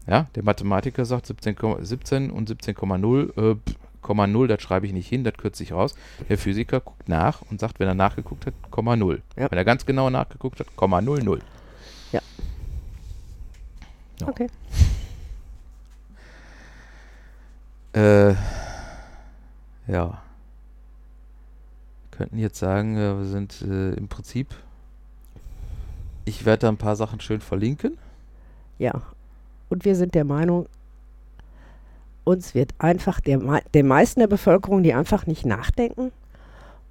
Ja, 0.08 0.28
der 0.36 0.44
Mathematiker 0.44 1.06
sagt 1.06 1.28
17, 1.28 1.56
17 1.82 2.32
und 2.32 2.50
17,0, 2.50 3.54
äh, 3.54 4.28
0, 4.28 4.48
das 4.48 4.62
schreibe 4.62 4.86
ich 4.86 4.94
nicht 4.94 5.08
hin, 5.08 5.24
das 5.24 5.36
kürze 5.36 5.64
ich 5.64 5.72
raus. 5.72 5.96
Der 6.28 6.38
Physiker 6.38 6.80
guckt 6.80 7.08
nach 7.08 7.42
und 7.50 7.60
sagt, 7.60 7.80
wenn 7.80 7.88
er 7.88 7.96
nachgeguckt 7.96 8.46
hat, 8.46 8.54
0. 8.76 9.22
Ja. 9.38 9.50
Wenn 9.50 9.58
er 9.58 9.66
ganz 9.66 9.86
genau 9.86 10.10
nachgeguckt 10.10 10.60
hat, 10.60 10.68
0,00. 10.76 11.40
Ja. 12.12 12.22
Ja. 14.20 14.28
Okay. 14.28 14.48
Äh, 17.94 18.34
ja. 19.88 20.22
Könnten 22.22 22.38
jetzt 22.38 22.60
sagen, 22.60 22.98
äh, 22.98 23.18
wir 23.18 23.26
sind 23.26 23.64
äh, 23.64 23.94
im 23.94 24.08
Prinzip. 24.08 24.50
Ich 26.26 26.46
werde 26.46 26.60
da 26.60 26.68
ein 26.68 26.78
paar 26.78 26.96
Sachen 26.96 27.20
schön 27.20 27.42
verlinken. 27.42 27.98
Ja. 28.78 29.02
Und 29.70 29.86
wir 29.86 29.96
sind 29.96 30.14
der 30.14 30.24
Meinung, 30.24 30.68
uns 32.24 32.54
wird 32.54 32.76
einfach 32.78 33.22
der, 33.22 33.40
den 33.74 33.88
meisten 33.88 34.20
der 34.20 34.28
Bevölkerung, 34.28 34.84
die 34.84 34.94
einfach 34.94 35.26
nicht 35.26 35.48
nachdenken 35.48 36.12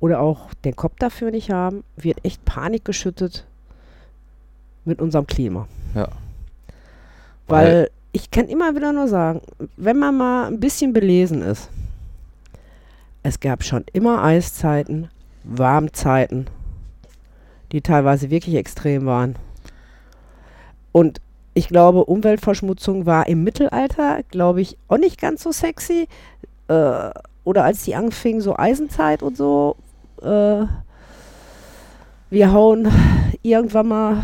oder 0.00 0.18
auch 0.18 0.52
den 0.64 0.74
Kopf 0.74 0.94
dafür 0.98 1.30
nicht 1.30 1.52
haben, 1.52 1.84
wird 1.96 2.24
echt 2.24 2.44
Panik 2.44 2.84
geschüttet 2.84 3.46
mit 4.84 5.00
unserem 5.00 5.28
Klima. 5.28 5.68
Ja. 5.94 6.08
Weil 7.46 7.88
ich 8.10 8.32
kann 8.32 8.48
immer 8.48 8.74
wieder 8.74 8.92
nur 8.92 9.06
sagen, 9.06 9.42
wenn 9.76 9.96
man 9.96 10.16
mal 10.16 10.46
ein 10.48 10.58
bisschen 10.58 10.92
belesen 10.92 11.42
ist, 11.42 11.68
es 13.22 13.38
gab 13.38 13.62
schon 13.62 13.84
immer 13.92 14.24
Eiszeiten, 14.24 15.08
Warmzeiten, 15.44 16.46
die 17.72 17.81
teilweise 17.81 18.31
wirklich 18.31 18.57
extrem 18.57 19.07
waren. 19.07 19.37
Und 20.92 21.20
ich 21.55 21.68
glaube, 21.68 22.05
Umweltverschmutzung 22.05 23.07
war 23.07 23.26
im 23.26 23.44
Mittelalter, 23.44 24.20
glaube 24.31 24.61
ich, 24.61 24.76
auch 24.88 24.98
nicht 24.98 25.20
ganz 25.20 25.42
so 25.42 25.53
sexy. 25.53 26.09
Äh, 26.68 27.11
oder 27.44 27.64
als 27.64 27.85
die 27.85 27.94
anfingen, 27.94 28.40
so 28.40 28.57
Eisenzeit 28.57 29.22
und 29.22 29.37
so. 29.37 29.76
Äh, 30.22 30.66
wir 32.31 32.53
hauen 32.53 32.88
irgendwann 33.42 33.88
mal 33.88 34.22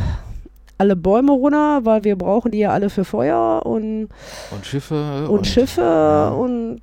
alle 0.78 0.94
Bäume 0.94 1.32
runter, 1.32 1.84
weil 1.84 2.04
wir 2.04 2.16
brauchen 2.16 2.52
die 2.52 2.58
ja 2.58 2.70
alle 2.70 2.90
für 2.90 3.04
Feuer 3.04 3.62
und, 3.64 4.08
Und 4.52 4.66
Schiffe. 4.66 5.26
und, 5.28 5.46
Schiffe 5.46 5.80
ja. 5.80 6.28
und 6.28 6.82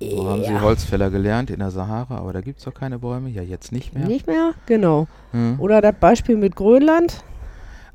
Wo 0.00 0.28
haben 0.28 0.42
sie 0.44 0.52
Ja. 0.52 0.60
Holzfäller 0.60 1.10
gelernt? 1.10 1.50
In 1.50 1.60
der 1.60 1.70
Sahara, 1.70 2.18
aber 2.18 2.32
da 2.32 2.40
gibt 2.40 2.58
es 2.58 2.64
doch 2.64 2.74
keine 2.74 2.98
Bäume. 2.98 3.30
Ja, 3.30 3.42
jetzt 3.42 3.72
nicht 3.72 3.94
mehr. 3.94 4.06
nicht 4.06 4.26
mehr, 4.26 4.52
genau. 4.66 5.06
Hm. 5.32 5.56
Oder 5.60 5.80
das 5.80 5.94
Beispiel 6.00 6.36
mit 6.36 6.56
Grönland. 6.56 7.22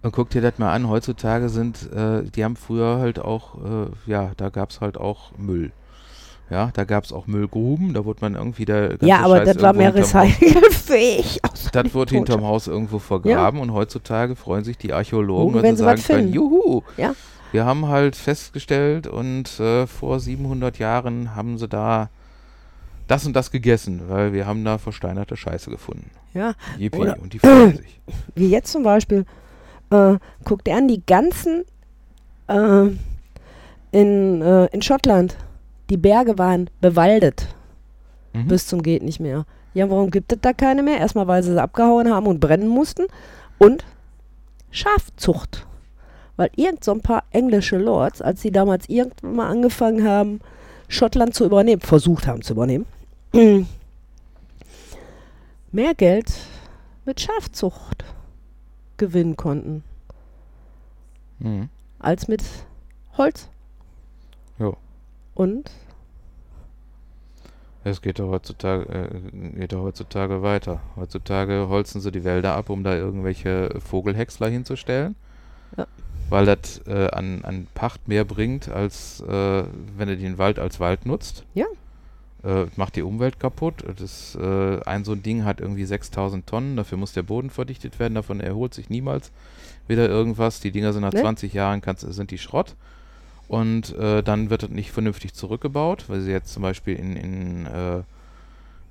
Und 0.01 0.13
guck 0.13 0.29
dir 0.29 0.41
das 0.41 0.57
mal 0.57 0.73
an, 0.73 0.87
heutzutage 0.87 1.49
sind, 1.49 1.91
äh, 1.91 2.23
die 2.23 2.43
haben 2.45 2.55
früher 2.55 2.99
halt 2.99 3.19
auch, 3.19 3.55
äh, 3.55 3.87
ja, 4.09 4.31
da 4.37 4.49
gab 4.49 4.69
es 4.69 4.79
halt 4.79 4.97
auch 4.97 5.31
Müll. 5.37 5.71
Ja, 6.49 6.71
da 6.73 6.83
gab 6.83 7.03
es 7.03 7.13
auch 7.13 7.27
Müllgruben, 7.27 7.93
da 7.93 8.05
wurde 8.05 8.19
man 8.21 8.33
irgendwie 8.33 8.65
ganze 8.65 9.05
Ja, 9.05 9.19
aber 9.19 9.37
Scheiß 9.37 9.53
das 9.53 9.61
war 9.61 9.73
mehr 9.73 9.93
recycelfähig. 9.93 11.39
Das 11.71 11.93
wurde 11.93 12.15
hinterm 12.15 12.43
Haus 12.43 12.65
irgendwo 12.67 12.97
vergraben 12.97 13.59
und 13.59 13.73
heutzutage 13.73 14.35
freuen 14.35 14.63
sich 14.63 14.77
die 14.77 14.91
Archäologen, 14.93 15.53
Gucken, 15.53 15.61
wenn 15.61 15.75
sie 15.75 15.83
sagen 15.83 16.01
können, 16.01 16.19
finden. 16.19 16.33
juhu, 16.33 16.81
Ja. 16.97 17.13
Wir 17.51 17.65
haben 17.65 17.87
halt 17.87 18.15
festgestellt 18.15 19.07
und 19.07 19.59
äh, 19.59 19.87
vor 19.87 20.19
700 20.19 20.77
Jahren 20.79 21.35
haben 21.35 21.57
sie 21.57 21.67
da 21.67 22.09
das 23.07 23.25
und 23.25 23.33
das 23.33 23.49
gegessen, 23.51 24.03
weil 24.07 24.33
wir 24.33 24.45
haben 24.45 24.63
da 24.63 24.77
versteinerte 24.77 25.35
Scheiße 25.35 25.69
gefunden. 25.69 26.11
Ja, 26.33 26.53
Yippie, 26.77 26.99
Oder- 26.99 27.19
und 27.19 27.33
die 27.33 27.39
freuen 27.39 27.77
sich. 27.77 27.99
wie 28.35 28.49
jetzt 28.49 28.71
zum 28.71 28.83
Beispiel, 28.83 29.25
äh, 29.91 30.15
guck 30.45 30.63
dir 30.63 30.75
an, 30.75 30.87
die 30.87 31.03
ganzen 31.05 31.63
äh, 32.47 32.87
in, 33.91 34.41
äh, 34.41 34.65
in 34.67 34.81
Schottland, 34.81 35.35
die 35.89 35.97
Berge 35.97 36.37
waren 36.37 36.69
bewaldet 36.81 37.47
Mhm. 38.33 38.47
bis 38.47 38.67
zum 38.67 38.83
geht 38.83 39.03
nicht 39.03 39.19
mehr. 39.19 39.45
Ja, 39.73 39.89
warum 39.89 40.11
gibt 40.11 40.31
es 40.31 40.39
da 40.41 40.53
keine 40.53 40.83
mehr? 40.83 40.97
Erstmal, 40.99 41.27
weil 41.27 41.43
sie 41.43 41.51
sie 41.51 41.61
abgehauen 41.61 42.09
haben 42.11 42.27
und 42.27 42.39
brennen 42.39 42.67
mussten. 42.67 43.05
Und 43.57 43.85
Schafzucht. 44.71 45.65
Weil 46.39 46.51
irgend 46.55 46.85
so 46.85 46.93
ein 46.93 47.01
paar 47.01 47.25
englische 47.31 47.75
Lords, 47.77 48.21
als 48.21 48.41
sie 48.41 48.49
damals 48.49 48.87
irgendwann 48.87 49.35
mal 49.35 49.49
angefangen 49.49 50.07
haben, 50.07 50.39
Schottland 50.87 51.33
zu 51.35 51.43
übernehmen, 51.43 51.81
versucht 51.81 52.27
haben 52.27 52.41
zu 52.43 52.53
übernehmen, 52.53 52.85
mehr 55.73 55.93
Geld 55.95 56.31
mit 57.03 57.19
Schafzucht 57.19 58.05
gewinnen 58.95 59.35
konnten, 59.35 59.83
Mhm. 61.39 61.67
als 61.99 62.29
mit 62.29 62.41
Holz. 63.17 63.49
Ja. 64.59 64.71
Und 65.35 65.69
Es 67.83 68.01
geht 68.01 68.19
doch 68.19 68.29
heutzutage, 68.29 68.85
äh, 68.93 69.59
geht 69.59 69.73
doch 69.73 69.83
heutzutage 69.83 70.41
weiter. 70.41 70.79
Heutzutage 70.95 71.67
holzen 71.67 71.99
sie 71.99 72.11
die 72.13 72.23
Wälder 72.23 72.55
ab, 72.55 72.69
um 72.69 72.83
da 72.85 72.95
irgendwelche 72.95 73.77
Vogelhäcksler 73.81 74.47
hinzustellen. 74.47 75.15
Ja. 75.77 75.85
Weil 76.29 76.45
das 76.45 76.81
äh, 76.87 77.07
an, 77.11 77.43
an 77.43 77.67
Pacht 77.73 78.07
mehr 78.07 78.25
bringt, 78.25 78.69
als 78.69 79.21
äh, 79.21 79.63
wenn 79.97 80.07
du 80.07 80.17
den 80.17 80.37
Wald 80.37 80.59
als 80.59 80.79
Wald 80.79 81.05
nutzt. 81.05 81.43
Ja. 81.53 81.65
Äh, 82.43 82.67
macht 82.77 82.95
die 82.95 83.01
Umwelt 83.01 83.39
kaputt. 83.39 83.83
Das, 83.97 84.35
äh, 84.35 84.79
ein 84.85 85.03
so 85.03 85.11
ein 85.11 85.23
Ding 85.23 85.43
hat 85.43 85.59
irgendwie 85.59 85.85
6000 85.85 86.47
Tonnen, 86.47 86.77
dafür 86.77 86.97
muss 86.97 87.11
der 87.11 87.23
Boden 87.23 87.49
verdichtet 87.49 87.99
werden, 87.99 88.15
davon 88.15 88.39
erholt 88.39 88.73
sich 88.73 88.89
niemals 88.89 89.31
wieder 89.87 90.07
irgendwas. 90.07 90.61
Die 90.61 90.71
Dinger 90.71 90.93
sind 90.93 91.01
nach 91.01 91.13
Ne? 91.13 91.21
20 91.21 91.53
Jahren, 91.53 91.81
kannst, 91.81 92.01
sind 92.13 92.31
die 92.31 92.37
Schrott. 92.37 92.75
Und 93.49 93.97
äh, 93.97 94.21
dann 94.21 94.51
wird 94.51 94.63
das 94.63 94.69
nicht 94.69 94.91
vernünftig 94.91 95.33
zurückgebaut, 95.33 96.05
weil 96.07 96.21
sie 96.21 96.31
jetzt 96.31 96.53
zum 96.53 96.61
Beispiel 96.61 96.95
in, 96.95 97.15
in 97.15 97.65
äh, 97.65 98.03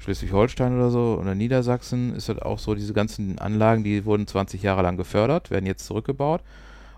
Schleswig-Holstein 0.01 0.77
oder 0.77 0.91
so 0.91 1.19
oder 1.21 1.35
Niedersachsen 1.35 2.15
ist 2.15 2.29
das 2.29 2.43
auch 2.43 2.59
so, 2.59 2.75
diese 2.75 2.93
ganzen 2.93 3.39
Anlagen, 3.39 3.85
die 3.85 4.05
wurden 4.05 4.27
20 4.27 4.63
Jahre 4.63 4.83
lang 4.83 4.97
gefördert, 4.97 5.51
werden 5.51 5.67
jetzt 5.67 5.87
zurückgebaut 5.87 6.43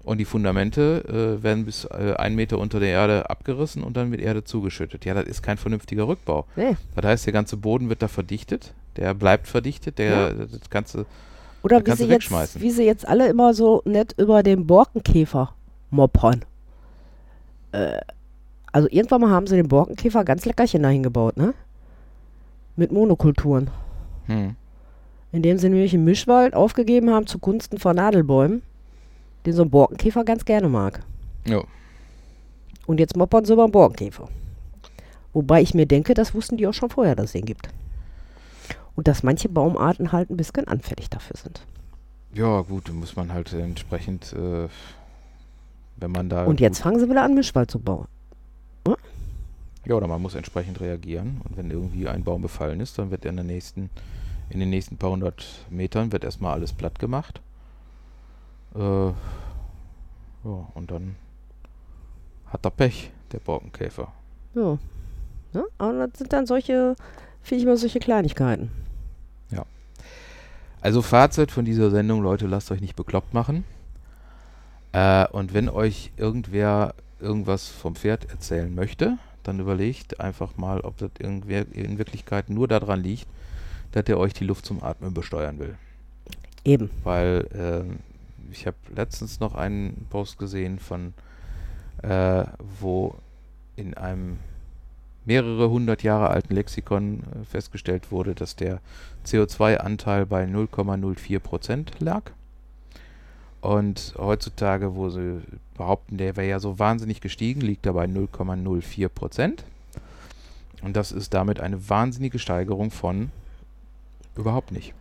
und 0.03 0.19
die 0.19 0.25
Fundamente 0.25 1.39
äh, 1.39 1.43
werden 1.43 1.65
bis 1.65 1.85
äh, 1.85 2.15
einen 2.17 2.37
Meter 2.37 2.59
unter 2.59 2.81
der 2.81 2.89
Erde 2.89 3.29
abgerissen 3.31 3.83
und 3.83 3.97
dann 3.97 4.09
mit 4.09 4.21
Erde 4.21 4.45
zugeschüttet. 4.45 5.05
Ja, 5.05 5.15
das 5.15 5.25
ist 5.25 5.43
kein 5.43 5.59
vernünftiger 5.59 6.09
Rückbau. 6.09 6.47
nee. 6.57 6.77
Das 6.97 7.05
heißt, 7.05 7.27
der 7.27 7.33
ganze 7.33 7.57
Boden 7.57 7.89
wird 7.89 8.03
da 8.03 8.09
verdichtet, 8.09 8.73
der 8.97 9.15
bleibt 9.15 9.47
verdichtet, 9.47 9.99
der 9.99 10.33
das 10.35 10.71
ganze 10.71 11.07
Oder 11.63 11.85
wie 11.85 11.93
sie, 11.93 12.07
jetzt, 12.07 12.61
wie 12.61 12.71
sie 12.71 12.85
jetzt 12.85 13.07
alle 13.07 13.29
immer 13.29 13.53
so 13.55 13.83
nett 13.85 14.15
über 14.19 14.43
den 14.43 14.67
Borkenkäfer 14.67 15.55
moppern. 15.91 16.45
Äh, 17.73 17.99
also 18.73 18.89
irgendwann 18.91 19.21
mal 19.21 19.31
haben 19.31 19.47
sie 19.47 19.57
den 19.57 19.69
Borkenkäfer 19.69 20.25
ganz 20.25 20.45
leckerchen 20.47 20.83
dahin 20.83 21.03
gebaut, 21.03 21.37
ne? 21.37 21.55
Mit 22.77 22.93
Monokulturen. 22.93 23.71
hm, 24.27 24.55
Indem 25.33 25.59
sie 25.59 25.69
nämlich 25.69 25.93
einen 25.93 26.05
Mischwald 26.05 26.55
aufgegeben 26.55 27.11
haben 27.11 27.27
zugunsten 27.27 27.79
von 27.79 27.97
Nadelbäumen, 27.97 28.63
den 29.47 29.53
so 29.55 29.63
ein 29.63 29.71
Borkenkäfer 29.71 30.25
ganz 30.25 30.45
gerne 30.45 30.69
mag. 30.69 31.01
ja. 31.45 31.63
Und 32.87 32.99
jetzt 32.99 33.17
moppern 33.17 33.45
sie 33.45 33.53
über 33.53 33.69
den 33.69 33.73
Borkenkäfer. 33.73 34.29
Wobei 35.33 35.63
ich 35.63 35.75
mir 35.75 35.87
denke, 35.87 36.13
das 36.15 36.35
wussten 36.35 36.57
die 36.57 36.67
auch 36.67 36.75
schon 36.75 36.91
vorher, 36.91 37.15
dass 37.15 37.27
es 37.27 37.33
den 37.33 37.45
gibt. 37.45 37.69
Und 38.97 39.07
dass 39.07 39.23
manche 39.23 39.49
Baumarten 39.49 40.11
halt 40.11 40.29
ein 40.29 40.37
bisschen 40.37 40.67
anfällig 40.67 41.09
dafür 41.09 41.37
sind. 41.37 41.65
Ja, 42.35 42.63
gut, 42.63 42.89
da 42.89 42.93
muss 42.93 43.15
man 43.15 43.33
halt 43.33 43.53
entsprechend, 43.53 44.33
äh, 44.33 44.67
wenn 45.99 46.11
man 46.11 46.29
da. 46.29 46.47
Und 46.47 46.59
jetzt 46.59 46.81
fangen 46.81 46.99
sie 46.99 47.09
wieder 47.09 47.23
an, 47.23 47.35
Mischwald 47.35 47.71
zu 47.71 47.79
bauen. 47.79 48.07
Ja, 49.87 49.95
oder 49.95 50.09
man 50.09 50.21
muss 50.21 50.35
entsprechend 50.35 50.81
reagieren. 50.81 51.41
Und 51.45 51.57
wenn 51.57 51.71
irgendwie 51.71 52.09
ein 52.09 52.25
Baum 52.25 52.43
befallen 52.43 52.81
ist, 52.81 52.99
dann 52.99 53.11
wird 53.11 53.25
in, 53.25 53.37
der 53.37 53.45
nächsten, 53.45 53.89
in 54.49 54.59
den 54.59 54.71
nächsten 54.71 54.97
paar 54.97 55.11
hundert 55.11 55.47
Metern 55.71 56.11
wird 56.13 56.25
erstmal 56.25 56.55
alles 56.55 56.73
platt 56.73 56.99
gemacht. 56.99 57.41
Äh, 58.75 59.09
ja, 59.09 60.67
und 60.75 60.91
dann 60.91 61.17
hat 62.47 62.65
er 62.65 62.71
Pech, 62.71 63.11
der 63.33 63.39
Borkenkäfer. 63.41 64.13
Ja. 64.55 64.79
Ne? 65.53 65.65
Aber 65.79 66.07
das 66.07 66.19
sind 66.19 66.33
dann 66.33 66.47
solche, 66.47 66.95
finde 67.43 67.61
ich 67.61 67.67
mal 67.67 67.77
solche 67.77 67.99
Kleinigkeiten. 68.01 68.71
Also 70.83 71.03
Fazit 71.03 71.51
von 71.51 71.65
dieser 71.65 71.91
Sendung, 71.91 72.23
Leute, 72.23 72.47
lasst 72.47 72.71
euch 72.71 72.81
nicht 72.81 72.97
bekloppt 72.97 73.35
machen. 73.35 73.65
Äh, 74.93 75.27
und 75.29 75.53
wenn 75.53 75.69
euch 75.69 76.11
irgendwer 76.17 76.95
irgendwas 77.21 77.69
vom 77.69 77.95
Pferd 77.95 78.31
erzählen 78.31 78.75
möchte, 78.75 79.19
dann 79.43 79.61
überlegt 79.61 80.21
einfach 80.21 80.57
mal, 80.57 80.81
ob 80.81 80.97
das 80.97 81.11
irgendwer 81.19 81.67
in 81.73 81.99
Wirklichkeit 81.99 82.49
nur 82.49 82.67
daran 82.67 83.03
liegt, 83.03 83.27
dass 83.93 84.05
er 84.07 84.19
euch 84.19 84.33
die 84.33 84.45
Luft 84.45 84.65
zum 84.65 84.83
Atmen 84.83 85.13
besteuern 85.13 85.59
will. 85.59 85.77
Eben. 86.65 86.91
Weil 87.05 87.47
ähm, 87.55 87.99
ich 88.51 88.67
habe 88.67 88.77
letztens 88.95 89.41
noch 89.41 89.55
einen 89.55 90.07
Post 90.11 90.39
gesehen 90.39 90.79
von, 90.79 91.15
äh, 92.03 92.45
wo 92.81 93.15
in 93.77 93.95
einem 93.95 94.39
mehrere 95.25 95.71
hundert 95.71 96.03
Jahre 96.03 96.31
alten 96.31 96.55
Lexikon 96.55 97.21
äh, 97.21 97.45
festgestellt 97.45 98.11
wurde, 98.11 98.35
dass 98.35 98.57
der 98.57 98.81
CO2-Anteil 99.27 100.27
bei 100.27 100.45
0,04 100.45 101.39
Prozent 101.39 102.01
lag. 102.01 102.23
Und 103.61 104.15
heutzutage, 104.17 104.95
wo 104.95 105.11
sie 105.11 105.43
behaupten, 105.77 106.17
der 106.17 106.37
wäre 106.37 106.49
ja 106.49 106.61
so 106.61 106.79
wahnsinnig 106.79 107.21
gestiegen, 107.21 107.61
liegt 107.61 107.85
er 107.85 107.93
bei 107.93 108.07
0,04 108.07 109.09
Prozent. 109.09 109.65
Und 110.83 110.97
das 110.97 111.13
ist 111.13 111.35
damit 111.35 111.61
eine 111.61 111.91
wahnsinnige 111.91 112.39
Steigerung 112.39 112.91
von 112.91 113.31
überhaupt 114.35 114.73
nicht. 114.73 114.95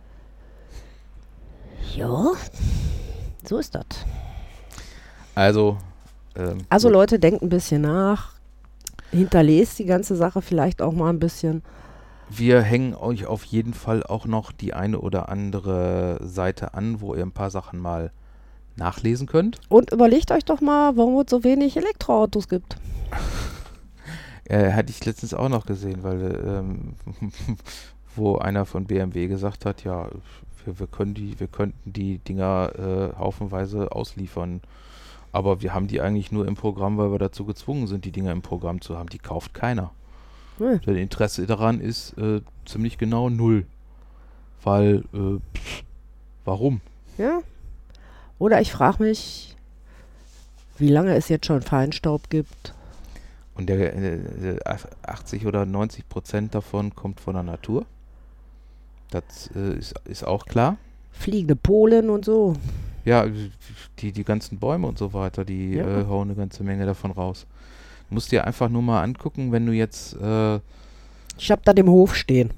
Ja, 1.96 2.32
so 3.48 3.58
ist 3.58 3.74
das. 3.74 3.84
Also, 5.34 5.78
ähm, 6.36 6.58
Also 6.68 6.88
gut. 6.88 6.94
Leute, 6.94 7.18
denkt 7.18 7.42
ein 7.42 7.48
bisschen 7.48 7.82
nach. 7.82 8.32
Hinterlest 9.10 9.78
die 9.78 9.86
ganze 9.86 10.16
Sache 10.16 10.42
vielleicht 10.42 10.82
auch 10.82 10.92
mal 10.92 11.10
ein 11.10 11.18
bisschen. 11.18 11.62
Wir 12.28 12.62
hängen 12.62 12.94
euch 12.94 13.26
auf 13.26 13.44
jeden 13.44 13.74
Fall 13.74 14.04
auch 14.04 14.26
noch 14.26 14.52
die 14.52 14.72
eine 14.72 15.00
oder 15.00 15.28
andere 15.28 16.20
Seite 16.22 16.74
an, 16.74 17.00
wo 17.00 17.14
ihr 17.14 17.22
ein 17.22 17.32
paar 17.32 17.50
Sachen 17.50 17.80
mal 17.80 18.12
nachlesen 18.76 19.26
könnt. 19.26 19.60
Und 19.68 19.92
überlegt 19.92 20.30
euch 20.30 20.44
doch 20.44 20.60
mal, 20.60 20.96
warum 20.96 21.20
es 21.20 21.30
so 21.30 21.42
wenig 21.44 21.76
Elektroautos 21.76 22.48
gibt. 22.48 22.76
Äh, 24.44 24.72
hatte 24.72 24.90
ich 24.90 25.04
letztens 25.04 25.32
auch 25.32 25.48
noch 25.48 25.64
gesehen, 25.64 26.02
weil 26.02 26.42
ähm, 26.44 26.94
wo 28.16 28.36
einer 28.36 28.66
von 28.66 28.84
BMW 28.84 29.28
gesagt 29.28 29.64
hat, 29.64 29.84
ja, 29.84 30.08
wir, 30.66 30.78
wir 30.78 30.86
können 30.86 31.14
die, 31.14 31.38
wir 31.38 31.46
könnten 31.46 31.92
die 31.92 32.18
Dinger 32.18 32.72
äh, 32.76 33.18
haufenweise 33.18 33.92
ausliefern, 33.92 34.60
aber 35.32 35.62
wir 35.62 35.74
haben 35.74 35.86
die 35.86 36.00
eigentlich 36.00 36.32
nur 36.32 36.46
im 36.46 36.54
Programm, 36.54 36.98
weil 36.98 37.12
wir 37.12 37.18
dazu 37.18 37.44
gezwungen 37.44 37.86
sind, 37.86 38.04
die 38.04 38.12
Dinger 38.12 38.32
im 38.32 38.42
Programm 38.42 38.80
zu 38.80 38.98
haben. 38.98 39.08
Die 39.08 39.18
kauft 39.18 39.54
keiner. 39.54 39.92
Hm. 40.58 40.80
Das 40.84 40.96
Interesse 40.96 41.46
daran 41.46 41.80
ist 41.80 42.16
äh, 42.18 42.40
ziemlich 42.66 42.98
genau 42.98 43.30
null. 43.30 43.66
Weil, 44.62 45.04
äh, 45.14 45.38
pff, 45.56 45.84
warum? 46.44 46.80
Ja. 47.16 47.40
Oder 48.38 48.60
ich 48.60 48.72
frage 48.72 49.02
mich, 49.02 49.56
wie 50.78 50.88
lange 50.88 51.14
es 51.14 51.28
jetzt 51.28 51.46
schon 51.46 51.62
Feinstaub 51.62 52.28
gibt. 52.30 52.74
Und 53.54 53.68
der 53.68 53.94
äh, 53.94 54.58
80 55.02 55.46
oder 55.46 55.66
90 55.66 56.08
Prozent 56.08 56.54
davon 56.54 56.94
kommt 56.94 57.20
von 57.20 57.34
der 57.34 57.42
Natur. 57.42 57.84
Das 59.10 59.50
äh, 59.54 59.74
ist, 59.78 59.94
ist 60.04 60.24
auch 60.26 60.46
klar. 60.46 60.76
Fliegende 61.12 61.56
Polen 61.56 62.10
und 62.10 62.24
so. 62.24 62.54
Ja, 63.04 63.26
die, 63.98 64.12
die 64.12 64.24
ganzen 64.24 64.58
Bäume 64.58 64.86
und 64.86 64.98
so 64.98 65.12
weiter, 65.12 65.44
die 65.44 65.74
Ja. 65.74 66.00
äh, 66.02 66.06
hauen 66.06 66.28
eine 66.28 66.36
ganze 66.36 66.62
Menge 66.62 66.86
davon 66.86 67.10
raus. 67.10 67.46
Du 68.08 68.14
musst 68.14 68.30
dir 68.32 68.46
einfach 68.46 68.68
nur 68.68 68.82
mal 68.82 69.02
angucken, 69.02 69.52
wenn 69.52 69.66
du 69.66 69.72
jetzt, 69.72 70.14
äh, 70.20 70.56
Ich 71.38 71.50
habe 71.50 71.62
da 71.64 71.72
im 71.72 71.88
Hof 71.88 72.14
stehen. 72.14 72.50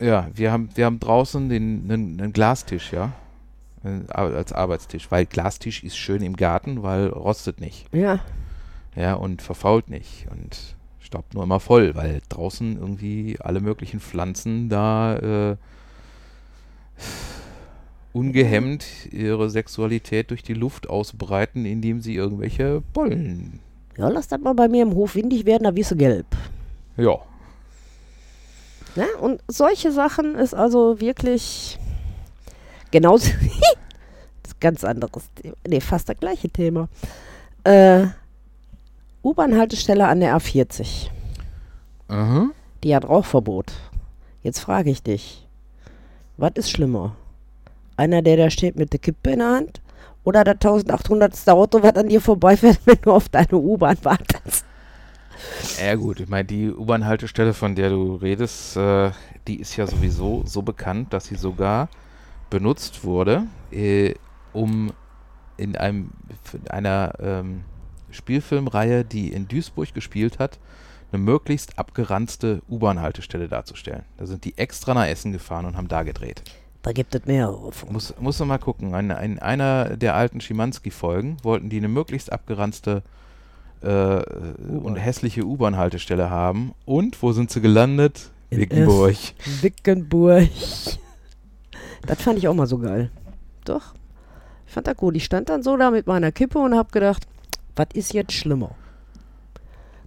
ja, 0.00 0.28
wir 0.34 0.52
haben, 0.52 0.70
wir 0.74 0.86
haben 0.86 1.00
draußen 1.00 1.48
den, 1.48 1.84
einen, 1.90 2.20
einen 2.20 2.32
Glastisch, 2.32 2.92
ja, 2.92 3.12
äh, 3.84 4.10
als 4.12 4.52
Arbeitstisch, 4.52 5.10
weil 5.10 5.26
Glastisch 5.26 5.82
ist 5.84 5.96
schön 5.96 6.22
im 6.22 6.36
Garten, 6.36 6.82
weil 6.82 7.08
rostet 7.08 7.60
nicht, 7.60 7.86
Ja. 7.94 8.20
ja, 8.94 9.14
und 9.14 9.42
verfault 9.42 9.88
nicht 9.90 10.26
und 10.30 10.76
staubt 11.00 11.34
nur 11.34 11.42
immer 11.42 11.60
voll, 11.60 11.94
weil 11.94 12.20
draußen 12.28 12.78
irgendwie 12.78 13.36
alle 13.40 13.60
möglichen 13.60 14.00
Pflanzen 14.00 14.68
da 14.68 15.16
äh, 15.52 15.56
ungehemmt 18.12 18.84
ihre 19.12 19.50
Sexualität 19.50 20.30
durch 20.30 20.42
die 20.42 20.54
Luft 20.54 20.90
ausbreiten, 20.90 21.64
indem 21.64 22.00
sie 22.00 22.14
irgendwelche 22.14 22.82
Pollen 22.92 23.60
Ja, 23.96 24.08
lass 24.08 24.28
das 24.28 24.40
mal 24.40 24.54
bei 24.54 24.68
mir 24.68 24.82
im 24.82 24.94
Hof 24.94 25.14
windig 25.14 25.46
werden, 25.46 25.64
da 25.64 25.74
wirst 25.74 25.92
du 25.92 25.96
gelb. 25.96 26.26
Ja, 26.96 27.20
Ne? 28.96 29.06
Und 29.20 29.40
solche 29.48 29.92
Sachen 29.92 30.34
ist 30.34 30.54
also 30.54 31.00
wirklich 31.00 31.78
genauso. 32.90 33.30
das 34.42 34.52
ist 34.52 34.60
ganz 34.60 34.84
anderes 34.84 35.32
Thema. 35.34 35.54
Nee, 35.66 35.80
fast 35.80 36.08
das 36.08 36.16
gleiche 36.18 36.48
Thema. 36.48 36.88
Äh, 37.64 38.06
U-Bahn-Haltestelle 39.22 40.08
an 40.08 40.20
der 40.20 40.36
A40. 40.36 41.08
Aha. 42.08 42.50
Die 42.82 42.94
hat 42.94 43.08
Rauchverbot. 43.08 43.72
Jetzt 44.42 44.60
frage 44.60 44.90
ich 44.90 45.02
dich, 45.02 45.46
was 46.40 46.52
ist 46.56 46.70
schlimmer? 46.70 47.14
Einer, 47.96 48.22
der 48.22 48.36
da 48.36 48.50
steht 48.50 48.76
mit 48.76 48.92
der 48.92 49.00
Kippe 49.00 49.30
in 49.30 49.38
der 49.40 49.48
Hand? 49.48 49.80
Oder 50.24 50.44
das 50.44 50.54
1800. 50.54 51.48
Auto, 51.48 51.82
was 51.82 51.94
an 51.96 52.08
dir 52.08 52.20
vorbeifährt, 52.20 52.80
wenn 52.84 52.98
du 53.02 53.12
auf 53.12 53.28
deine 53.28 53.54
U-Bahn 53.54 53.98
wartest? 54.02 54.64
Ja 55.82 55.94
gut, 55.94 56.20
ich 56.20 56.28
meine, 56.28 56.44
die 56.44 56.70
U-Bahn-Haltestelle, 56.70 57.54
von 57.54 57.74
der 57.74 57.90
du 57.90 58.16
redest, 58.16 58.76
äh, 58.76 59.10
die 59.46 59.60
ist 59.60 59.76
ja 59.76 59.86
sowieso 59.86 60.42
so 60.44 60.62
bekannt, 60.62 61.12
dass 61.12 61.26
sie 61.26 61.36
sogar 61.36 61.88
benutzt 62.50 63.04
wurde, 63.04 63.44
äh, 63.70 64.14
um 64.52 64.92
in 65.56 65.76
einem 65.76 66.10
in 66.52 66.68
einer 66.68 67.12
ähm, 67.20 67.64
Spielfilmreihe, 68.10 69.04
die 69.04 69.32
in 69.32 69.46
Duisburg 69.48 69.94
gespielt 69.94 70.38
hat, 70.38 70.58
eine 71.12 71.22
möglichst 71.22 71.78
abgeranzte 71.78 72.62
U-Bahn-Haltestelle 72.68 73.48
darzustellen. 73.48 74.04
Da 74.16 74.26
sind 74.26 74.44
die 74.44 74.56
extra 74.58 74.94
nach 74.94 75.06
Essen 75.06 75.32
gefahren 75.32 75.66
und 75.66 75.76
haben 75.76 75.88
da 75.88 76.02
gedreht. 76.02 76.42
Da 76.82 76.92
gibt 76.92 77.14
es 77.14 77.26
mehrere 77.26 77.72
von. 77.72 77.92
Muss, 77.92 78.14
muss 78.18 78.38
man 78.38 78.48
mal 78.48 78.58
gucken. 78.58 78.94
In, 78.94 79.10
in 79.10 79.38
einer 79.38 79.96
der 79.96 80.14
alten 80.14 80.40
Schimanski-Folgen 80.40 81.36
wollten 81.42 81.68
die 81.68 81.76
eine 81.76 81.88
möglichst 81.88 82.32
abgeranzte 82.32 83.02
äh, 83.82 83.86
und 83.86 84.96
hässliche 84.96 85.44
U-Bahn-Haltestelle 85.44 86.30
haben. 86.30 86.72
Und 86.86 87.22
wo 87.22 87.32
sind 87.32 87.50
sie 87.50 87.60
gelandet? 87.60 88.30
In 88.50 88.60
Wickenburg. 88.60 89.16
Wickenburg. 89.60 90.48
Das 92.06 92.22
fand 92.22 92.38
ich 92.38 92.48
auch 92.48 92.54
mal 92.54 92.66
so 92.66 92.78
geil. 92.78 93.10
Doch. 93.66 93.94
Ich 94.66 94.72
fand 94.72 94.86
das 94.86 94.96
gut. 94.96 95.16
Ich 95.16 95.24
stand 95.26 95.50
dann 95.50 95.62
so 95.62 95.76
da 95.76 95.90
mit 95.90 96.06
meiner 96.06 96.32
Kippe 96.32 96.58
und 96.58 96.74
hab 96.74 96.92
gedacht, 96.92 97.26
was 97.76 97.88
ist 97.92 98.14
jetzt 98.14 98.32
schlimmer? 98.32 98.74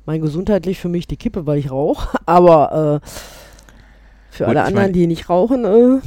Mein 0.05 0.21
gesundheitlich 0.21 0.79
für 0.79 0.89
mich 0.89 1.07
die 1.07 1.17
Kippe, 1.17 1.45
weil 1.45 1.57
ich 1.59 1.71
rauche, 1.71 2.17
aber 2.25 3.01
äh, 3.03 3.07
für 4.31 4.45
Gut, 4.45 4.49
alle 4.49 4.63
anderen, 4.63 4.85
mein- 4.87 4.93
die 4.93 5.07
nicht 5.07 5.29
rauchen, 5.29 5.65
äh, 5.65 6.01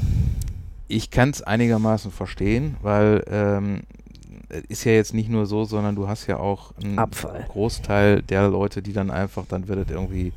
Ich 0.88 1.10
kann 1.10 1.30
es 1.30 1.42
einigermaßen 1.42 2.10
verstehen, 2.10 2.76
weil 2.82 3.24
ähm, 3.30 3.82
es 4.48 4.62
ist 4.68 4.84
ja 4.84 4.92
jetzt 4.92 5.14
nicht 5.14 5.28
nur 5.28 5.46
so, 5.46 5.64
sondern 5.64 5.96
du 5.96 6.06
hast 6.08 6.26
ja 6.26 6.36
auch 6.38 6.72
einen 6.82 6.98
Abfall. 6.98 7.44
Großteil 7.48 8.22
der 8.22 8.48
Leute, 8.48 8.82
die 8.82 8.92
dann 8.92 9.10
einfach, 9.10 9.44
dann 9.48 9.66
wird 9.68 9.88
es 9.88 9.94
irgendwie 9.94 10.32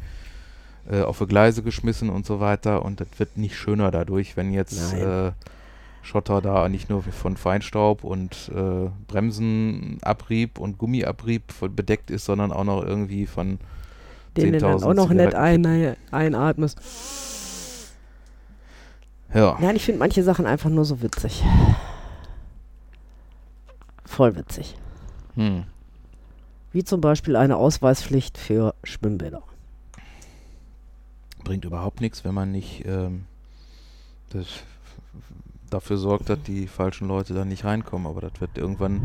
äh, 0.90 1.02
auf 1.02 1.20
die 1.20 1.28
Gleise 1.28 1.62
geschmissen 1.62 2.10
und 2.10 2.26
so 2.26 2.40
weiter 2.40 2.84
und 2.86 3.00
das 3.02 3.08
wird 3.18 3.38
nicht 3.38 3.56
schöner 3.56 3.92
dadurch, 3.92 4.36
wenn 4.38 4.52
jetzt 4.54 4.94
äh, 4.94 5.32
Schotter 6.02 6.42
da 6.42 6.70
nicht 6.70 6.90
nur 6.90 7.04
von 7.04 7.38
Feinstaub 7.38 8.04
und 8.04 8.52
äh, 8.56 8.90
Bremsenabrieb 9.08 10.58
und 10.60 10.78
Gummiabrieb 10.78 11.44
bedeckt 11.76 12.10
ist, 12.12 12.26
sondern 12.26 12.52
auch 12.52 12.64
noch 12.64 12.84
irgendwie 12.84 13.26
von 13.26 13.60
den 14.38 14.54
du 14.54 14.60
dann 14.60 14.78
10.000 14.78 14.84
auch 14.86 14.94
noch 14.94 15.10
nicht 15.10 15.32
Zigaretten- 15.32 15.66
ein, 15.66 15.98
einatmest. 16.12 16.80
ja. 19.34 19.58
Nein, 19.60 19.76
ich 19.76 19.84
finde 19.86 20.00
manche 20.00 20.24
Sachen 20.24 20.46
einfach 20.46 20.70
nur 20.70 20.86
so 20.86 21.02
witzig. 21.02 21.44
Voll 24.06 24.36
witzig. 24.36 24.76
Hm. 25.36 25.64
Wie 26.72 26.84
zum 26.84 27.02
Beispiel 27.02 27.36
eine 27.36 27.58
Ausweispflicht 27.58 28.38
für 28.38 28.74
Schwimmbäder. 28.84 29.42
bringt 31.44 31.66
überhaupt 31.66 32.00
nichts, 32.02 32.24
wenn 32.24 32.34
man 32.34 32.52
nicht 32.52 32.86
ähm, 32.86 33.26
das 34.30 34.46
dafür 35.70 35.98
sorgt, 35.98 36.30
dass 36.30 36.42
die 36.44 36.68
falschen 36.68 37.08
Leute 37.08 37.34
da 37.34 37.46
nicht 37.46 37.66
reinkommen. 37.66 38.08
Aber 38.08 38.22
das 38.22 38.40
wird 38.40 38.58
irgendwann 38.58 39.02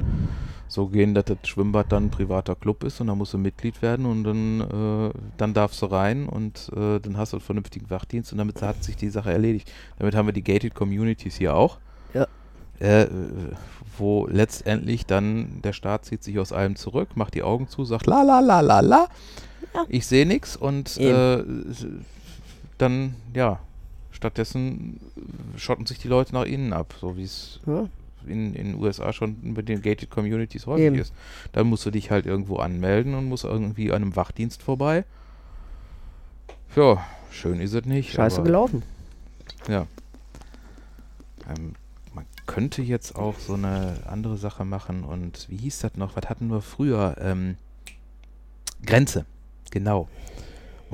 so 0.69 0.87
gehen, 0.87 1.15
dass 1.15 1.25
das 1.27 1.39
Schwimmbad 1.45 1.93
dann 1.93 2.07
ein 2.07 2.11
privater 2.11 2.55
Club 2.55 2.85
ist 2.85 3.01
und 3.01 3.07
da 3.09 3.15
musst 3.15 3.33
du 3.35 3.39
Mitglied 3.39 3.83
werden 3.83 4.07
und 4.07 4.25
dann, 4.25 4.61
äh, 4.61 5.11
dann 5.37 5.55
darfst 5.55 5.81
du 5.83 5.87
rein 5.87 6.29
und 6.29 6.71
äh, 6.75 6.99
dann 7.01 7.17
hast 7.17 7.33
du 7.33 7.37
einen 7.37 7.45
vernünftigen 7.45 7.91
Wachdienst 7.91 8.33
und 8.33 8.39
damit 8.39 8.61
hat 8.63 8.83
sich 8.83 8.97
die 8.97 9.11
Sache 9.11 9.31
erledigt. 9.31 9.71
Damit 9.99 10.15
haben 10.15 10.27
wir 10.27 10.33
die 10.33 10.43
Gated 10.45 10.75
Communities 10.75 11.37
hier 11.37 11.55
auch. 11.55 11.79
Ja. 12.13 12.27
Äh, 12.81 13.07
wo 13.99 14.27
letztendlich 14.27 15.07
dann 15.07 15.61
der 15.63 15.73
Staat 15.73 16.07
zieht 16.07 16.25
sich 16.25 16.39
aus 16.41 16.53
allem 16.53 16.75
zurück, 16.75 17.11
macht 17.15 17.35
die 17.35 17.45
Augen 17.45 17.69
zu, 17.69 17.85
sagt 17.85 18.07
la 18.07 18.23
la 18.23 18.41
la 18.41 18.61
la 18.61 18.81
la, 18.81 19.07
Ja. 19.75 19.85
ich 19.89 20.07
sehe 20.07 20.27
nichts 20.27 20.57
und 20.57 20.97
äh, 20.97 21.45
dann, 22.79 23.15
ja, 23.35 23.61
stattdessen 24.15 25.01
äh, 25.17 25.59
schotten 25.59 25.87
sich 25.87 25.99
die 25.99 26.09
Leute 26.09 26.35
nach 26.35 26.45
innen 26.45 26.73
ab, 26.73 26.95
so 27.01 27.17
wie 27.17 27.25
es 27.25 27.61
Ja? 27.67 27.89
in 28.27 28.55
in 28.55 28.73
den 28.73 28.75
USA 28.77 29.13
schon 29.13 29.37
mit 29.43 29.69
den 29.69 29.83
Gated 29.83 30.09
Communities 30.11 30.67
häufig 30.67 30.87
Eben. 30.87 30.97
ist. 30.97 31.13
Dann 31.53 31.67
musst 31.67 31.85
du 31.85 31.91
dich 31.91 32.11
halt 32.11 32.25
irgendwo 32.25 32.57
anmelden 32.57 33.15
und 33.15 33.27
musst 33.29 33.45
irgendwie 33.45 33.91
an 33.93 34.03
einem 34.03 34.17
Wachdienst 34.17 34.63
vorbei. 34.63 35.05
Ja, 36.75 37.05
schön 37.31 37.61
ist 37.61 37.75
es 37.75 37.85
nicht. 37.85 38.13
Scheiße 38.13 38.37
aber, 38.39 38.47
gelaufen. 38.47 38.83
Ja. 39.69 39.87
Ähm, 41.49 41.75
man 42.15 42.25
könnte 42.47 42.81
jetzt 42.83 43.15
auch 43.17 43.39
so 43.39 43.55
eine 43.55 43.99
andere 44.09 44.37
Sache 44.39 44.65
machen 44.65 45.05
und 45.05 45.47
wie 45.51 45.57
hieß 45.59 45.81
das 45.81 45.97
noch? 45.97 46.17
Was 46.17 46.29
hatten 46.31 46.49
wir 46.51 46.63
früher? 46.63 47.17
Ähm, 47.21 47.57
Grenze, 48.87 49.27
genau. 49.71 50.09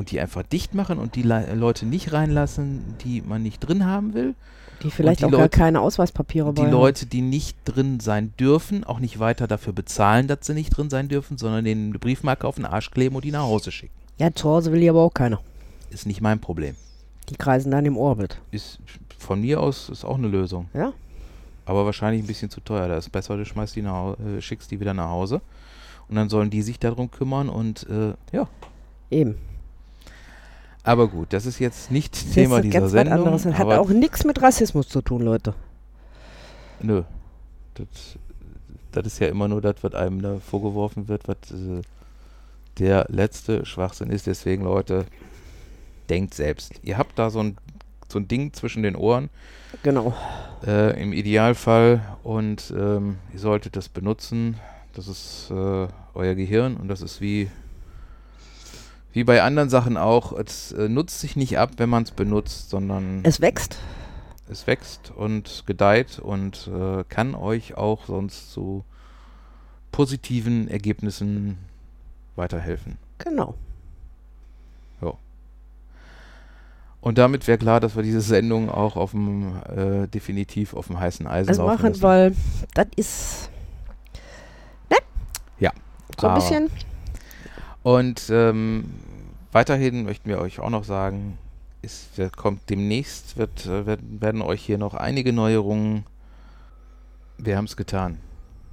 Und 0.00 0.10
die 0.10 0.18
einfach 0.18 0.42
dicht 0.42 0.72
machen 0.74 0.98
und 0.98 1.14
die 1.14 1.20
Le 1.20 1.52
Leute 1.54 1.84
nicht 1.84 2.14
reinlassen, 2.14 2.96
die 3.04 3.20
man 3.20 3.42
nicht 3.42 3.58
drin 3.60 3.84
haben 3.84 4.14
will. 4.14 4.34
Die 4.82 4.90
vielleicht 4.90 5.20
die 5.20 5.26
auch 5.26 5.30
gar 5.30 5.40
Leute- 5.40 5.58
keine 5.58 5.82
Ausweispapiere 5.82 6.54
Die 6.54 6.62
Leute, 6.62 7.04
die 7.04 7.20
nicht 7.20 7.58
drin 7.66 8.00
sein 8.00 8.32
dürfen, 8.40 8.82
auch 8.82 8.98
nicht 8.98 9.18
weiter 9.18 9.46
dafür 9.46 9.74
bezahlen, 9.74 10.26
dass 10.26 10.46
sie 10.46 10.54
nicht 10.54 10.70
drin 10.74 10.88
sein 10.88 11.08
dürfen, 11.08 11.36
sondern 11.36 11.66
denen 11.66 11.90
eine 11.90 11.98
Briefmarke 11.98 12.48
auf 12.48 12.54
den 12.54 12.64
Arsch 12.64 12.90
kleben 12.90 13.14
und 13.14 13.26
die 13.26 13.30
nach 13.30 13.42
Hause 13.42 13.70
schicken. 13.72 13.92
Ja, 14.16 14.32
zu 14.32 14.48
Hause 14.48 14.72
will 14.72 14.80
die 14.80 14.88
aber 14.88 15.02
auch 15.02 15.12
keiner. 15.12 15.38
Ist 15.90 16.06
nicht 16.06 16.22
mein 16.22 16.40
Problem. 16.40 16.76
Die 17.28 17.34
kreisen 17.36 17.70
dann 17.70 17.84
im 17.84 17.98
Orbit. 17.98 18.40
Ist 18.52 18.78
von 19.18 19.42
mir 19.42 19.60
aus 19.60 19.90
ist 19.90 20.06
auch 20.06 20.16
eine 20.16 20.28
Lösung. 20.28 20.70
Ja? 20.72 20.94
Aber 21.66 21.84
wahrscheinlich 21.84 22.24
ein 22.24 22.26
bisschen 22.26 22.48
zu 22.48 22.62
teuer. 22.62 22.88
Da 22.88 22.96
ist 22.96 23.12
besser, 23.12 23.36
du 23.36 23.44
schmeißt 23.44 23.76
die 23.76 23.82
nach, 23.82 24.14
äh, 24.18 24.40
schickst 24.40 24.70
die 24.70 24.80
wieder 24.80 24.94
nach 24.94 25.10
Hause. 25.10 25.42
Und 26.08 26.16
dann 26.16 26.30
sollen 26.30 26.48
die 26.48 26.62
sich 26.62 26.78
darum 26.78 27.10
kümmern 27.10 27.50
und 27.50 27.86
äh, 27.90 28.14
ja. 28.32 28.48
Eben. 29.10 29.36
Aber 30.82 31.08
gut, 31.08 31.32
das 31.32 31.46
ist 31.46 31.58
jetzt 31.58 31.90
nicht 31.90 32.14
Das 32.14 32.30
Thema 32.32 32.56
ist 32.58 32.64
dieser 32.64 32.72
ganz 32.80 32.84
was 32.86 32.90
Sendung. 32.92 33.12
anderes. 33.18 33.42
Das 33.42 33.54
hat 33.58 33.66
auch 33.68 33.88
nichts 33.90 34.24
mit 34.24 34.40
Rassismus 34.40 34.88
zu 34.88 35.02
tun, 35.02 35.22
Leute. 35.22 35.54
Nö. 36.80 37.02
Das, 37.74 37.86
das 38.92 39.06
ist 39.06 39.18
ja 39.20 39.28
immer 39.28 39.46
nur 39.48 39.60
das, 39.60 39.76
was 39.82 39.94
einem 39.94 40.22
da 40.22 40.38
vorgeworfen 40.38 41.08
wird, 41.08 41.28
was 41.28 41.36
äh, 41.52 41.82
der 42.78 43.06
letzte 43.08 43.66
Schwachsinn 43.66 44.10
ist. 44.10 44.26
Deswegen, 44.26 44.64
Leute, 44.64 45.04
denkt 46.08 46.34
selbst. 46.34 46.72
Ihr 46.82 46.96
habt 46.98 47.18
da 47.18 47.30
so 47.30 47.40
ein, 47.40 47.56
so 48.08 48.18
ein 48.18 48.26
Ding 48.26 48.52
zwischen 48.52 48.82
den 48.82 48.96
Ohren, 48.96 49.28
Genau. 49.82 50.14
äh, 50.66 51.00
im 51.00 51.12
Idealfall, 51.12 52.02
und 52.24 52.72
ähm, 52.76 53.18
ihr 53.32 53.38
solltet 53.38 53.76
das 53.76 53.88
benutzen. 53.88 54.56
Das 54.94 55.06
ist 55.06 55.50
äh, 55.50 55.86
euer 56.14 56.34
Gehirn 56.34 56.76
und 56.76 56.88
das 56.88 57.02
ist 57.02 57.20
wie, 57.20 57.48
wie 59.12 59.24
bei 59.24 59.42
anderen 59.42 59.68
Sachen 59.70 59.96
auch. 59.96 60.32
Es 60.32 60.72
äh, 60.72 60.88
nutzt 60.88 61.20
sich 61.20 61.36
nicht 61.36 61.58
ab, 61.58 61.72
wenn 61.78 61.88
man 61.88 62.02
es 62.04 62.10
benutzt, 62.12 62.70
sondern 62.70 63.20
Es 63.24 63.40
wächst. 63.40 63.78
es 64.48 64.66
wächst 64.66 65.10
und 65.10 65.64
gedeiht 65.66 66.18
und 66.18 66.68
äh, 66.74 67.04
kann 67.08 67.34
euch 67.34 67.76
auch 67.76 68.06
sonst 68.06 68.52
zu 68.52 68.84
positiven 69.92 70.68
Ergebnissen 70.68 71.58
weiterhelfen. 72.36 72.96
Genau. 73.18 73.54
Und 77.02 77.16
damit 77.16 77.48
wäre 77.48 77.56
klar, 77.56 77.80
dass 77.80 77.96
wir 77.96 78.02
diese 78.02 78.20
Sendung 78.20 78.68
auch 78.68 78.94
auf 78.96 79.12
dem 79.12 79.56
äh, 79.74 80.06
definitiv 80.06 80.74
auf 80.74 80.88
dem 80.88 81.00
heißen 81.00 81.26
Eisen 81.26 81.48
Also 81.48 81.64
machen, 81.64 81.88
lassen. 81.88 82.02
weil 82.02 82.36
das 82.74 82.86
ist. 82.94 83.50
Ne? 84.90 84.98
Ja. 85.60 85.72
So 86.20 86.28
ein 86.28 86.34
bisschen. 86.34 86.70
Und 87.82 88.28
ähm, 88.30 88.84
weiterhin 89.52 90.04
möchten 90.04 90.28
wir 90.28 90.38
euch 90.38 90.60
auch 90.60 90.70
noch 90.70 90.84
sagen, 90.84 91.38
ist, 91.82 92.20
kommt 92.36 92.68
demnächst, 92.68 93.36
wird, 93.36 93.66
äh, 93.66 93.86
werden, 93.86 94.20
werden 94.20 94.42
euch 94.42 94.62
hier 94.62 94.78
noch 94.78 94.94
einige 94.94 95.32
Neuerungen. 95.32 96.04
Wir 97.38 97.56
haben 97.56 97.64
es 97.64 97.76
getan. 97.76 98.18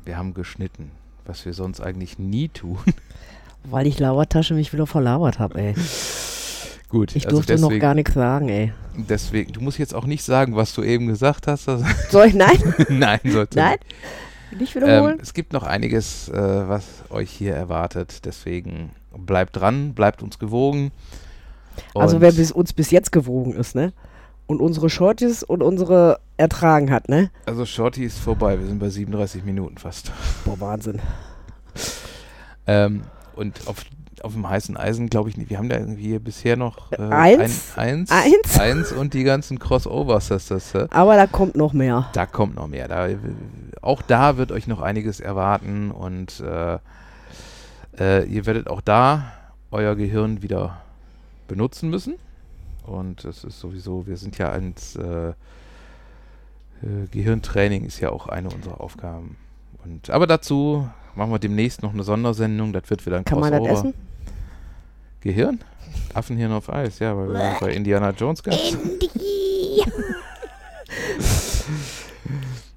Wir 0.03 0.17
haben 0.17 0.33
geschnitten, 0.33 0.91
was 1.25 1.45
wir 1.45 1.53
sonst 1.53 1.79
eigentlich 1.79 2.19
nie 2.19 2.49
tun. 2.49 2.79
Weil 3.63 3.87
ich 3.87 3.99
Lauertasche 3.99 4.53
mich 4.53 4.71
wieder 4.73 4.87
verlabert 4.87 5.39
habe, 5.39 5.59
ey. 5.59 5.75
Gut, 6.89 7.15
Ich 7.15 7.25
also 7.25 7.37
durfte 7.37 7.53
deswegen, 7.53 7.73
noch 7.73 7.81
gar 7.81 7.95
nichts 7.95 8.13
sagen, 8.13 8.47
ey. 8.47 8.71
deswegen, 8.95 9.51
du 9.51 9.59
musst 9.59 9.77
jetzt 9.77 9.93
auch 9.93 10.05
nicht 10.05 10.23
sagen, 10.23 10.55
was 10.55 10.73
du 10.73 10.83
eben 10.83 11.07
gesagt 11.07 11.47
hast. 11.47 11.67
Also, 11.67 11.85
Soll 12.09 12.27
ich? 12.27 12.33
Nein? 12.33 12.57
nein, 12.89 13.19
sollte 13.25 13.57
Nein? 13.57 13.77
Nicht 13.81 13.95
wiederholen? 14.75 15.15
Ähm, 15.15 15.21
es 15.21 15.33
gibt 15.33 15.53
noch 15.53 15.63
einiges, 15.63 16.29
äh, 16.29 16.33
was 16.67 16.85
euch 17.09 17.31
hier 17.31 17.55
erwartet. 17.55 18.25
Deswegen 18.25 18.91
bleibt 19.15 19.55
dran, 19.55 19.93
bleibt 19.93 20.23
uns 20.23 20.39
gewogen. 20.39 20.91
also 21.93 22.21
wer 22.21 22.31
bis, 22.31 22.51
uns 22.51 22.73
bis 22.73 22.91
jetzt 22.91 23.11
gewogen 23.11 23.53
ist, 23.53 23.75
ne? 23.75 23.93
Und 24.45 24.61
unsere 24.61 24.89
Shorties 24.89 25.43
und 25.43 25.61
unsere 25.61 26.19
ertragen 26.37 26.89
hat, 26.89 27.09
ne? 27.09 27.31
also 27.45 27.65
Shorty 27.65 28.05
ist 28.05 28.19
vorbei, 28.19 28.57
wir 28.57 28.65
sind 28.65 28.79
bei 28.79 28.89
37 28.89 29.43
Minuten 29.43 29.77
fast. 29.77 30.11
Boah, 30.45 30.57
Wahnsinn. 30.59 31.01
Ähm, 32.67 33.01
und 33.35 33.67
auf, 33.67 33.83
auf 34.23 34.33
dem 34.33 34.47
heißen 34.49 34.77
Eisen 34.77 35.09
glaube 35.09 35.29
ich 35.29 35.37
nicht. 35.37 35.49
Wir 35.49 35.57
haben 35.57 35.69
da 35.69 35.77
irgendwie 35.77 36.17
bisher 36.19 36.57
noch 36.57 36.91
äh, 36.91 37.01
Eins? 37.01 37.73
ein, 37.77 38.07
eins, 38.07 38.11
Eins? 38.11 38.59
eins 38.59 38.91
und 38.91 39.13
die 39.13 39.23
ganzen 39.23 39.59
Crossovers. 39.59 40.29
Das, 40.29 40.47
das, 40.47 40.73
äh, 40.75 40.87
Aber 40.91 41.15
da 41.15 41.27
kommt 41.27 41.55
noch 41.55 41.73
mehr. 41.73 42.09
da 42.13 42.25
kommt 42.25 42.55
noch 42.55 42.67
mehr. 42.67 42.87
Da, 42.87 43.07
auch 43.81 44.01
da 44.01 44.37
wird 44.37 44.51
euch 44.51 44.67
noch 44.67 44.81
einiges 44.81 45.19
erwarten 45.19 45.91
und 45.91 46.39
äh, 46.39 46.79
äh, 47.99 48.25
ihr 48.25 48.45
werdet 48.45 48.67
auch 48.67 48.81
da 48.81 49.31
euer 49.71 49.95
Gehirn 49.95 50.41
wieder 50.41 50.81
benutzen 51.47 51.89
müssen. 51.89 52.15
Und 52.85 53.25
das 53.25 53.43
ist 53.43 53.59
sowieso, 53.59 54.07
wir 54.07 54.17
sind 54.17 54.37
ja 54.37 54.49
als 54.49 54.95
äh, 54.95 55.29
äh, 55.29 55.33
Gehirntraining 57.11 57.85
ist 57.85 57.99
ja 57.99 58.11
auch 58.11 58.27
eine 58.27 58.49
unserer 58.49 58.79
Aufgaben. 58.81 59.35
Und 59.83 60.09
aber 60.09 60.27
dazu 60.27 60.89
machen 61.17 61.31
wir 61.31 61.39
demnächst 61.39 61.81
noch 61.83 61.93
eine 61.93 62.03
Sondersendung. 62.03 62.71
Das 62.73 62.89
wird 62.89 63.05
wieder 63.05 63.17
ein 63.17 63.25
Kann 63.25 63.39
man 63.39 63.51
das 63.51 63.59
Crossover. 63.59 63.89
essen? 63.89 63.93
Gehirn? 65.21 65.59
Affenhirn 66.13 66.51
auf 66.51 66.69
Eis, 66.71 66.99
ja, 66.99 67.17
weil 67.17 67.29
wir 67.29 67.57
bei 67.59 67.73
Indiana 67.73 68.11
Jones 68.11 68.43
gab. 68.43 68.55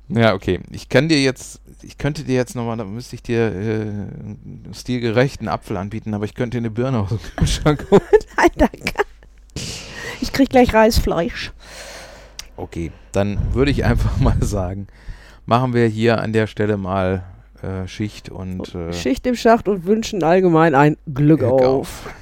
Ja, 0.08 0.34
okay. 0.34 0.60
Ich 0.72 0.88
kann 0.88 1.08
dir 1.08 1.20
jetzt, 1.20 1.60
ich 1.82 1.98
könnte 1.98 2.24
dir 2.24 2.34
jetzt 2.34 2.56
nochmal, 2.56 2.76
da 2.76 2.84
müsste 2.84 3.14
ich 3.14 3.22
dir 3.22 3.40
äh, 3.40 3.80
einen 3.82 4.72
stilgerechten 4.74 5.48
Apfel 5.48 5.76
anbieten, 5.76 6.14
aber 6.14 6.24
ich 6.24 6.34
könnte 6.34 6.56
dir 6.56 6.62
eine 6.62 6.70
Birne 6.70 6.98
aus 7.00 7.10
dem 7.10 7.20
Kühlschrank 7.36 7.86
holen. 7.90 8.02
Nein, 8.36 8.50
danke. 8.56 8.94
Ich 10.20 10.32
krieg 10.32 10.50
gleich 10.50 10.74
Reisfleisch. 10.74 11.52
Okay, 12.56 12.90
dann 13.12 13.38
würde 13.54 13.70
ich 13.70 13.84
einfach 13.84 14.16
mal 14.20 14.36
sagen, 14.42 14.88
machen 15.46 15.74
wir 15.74 15.86
hier 15.86 16.20
an 16.20 16.32
der 16.32 16.46
Stelle 16.46 16.76
mal 16.76 17.22
Schicht 17.86 18.28
und 18.28 18.74
äh, 18.74 18.92
Schicht 18.92 19.26
im 19.26 19.34
Schacht 19.34 19.68
und 19.68 19.86
wünschen 19.86 20.22
allgemein 20.22 20.74
ein 20.74 20.96
Glück, 21.06 21.40
Glück 21.40 21.42
auf. 21.42 21.62
auf. 21.62 22.14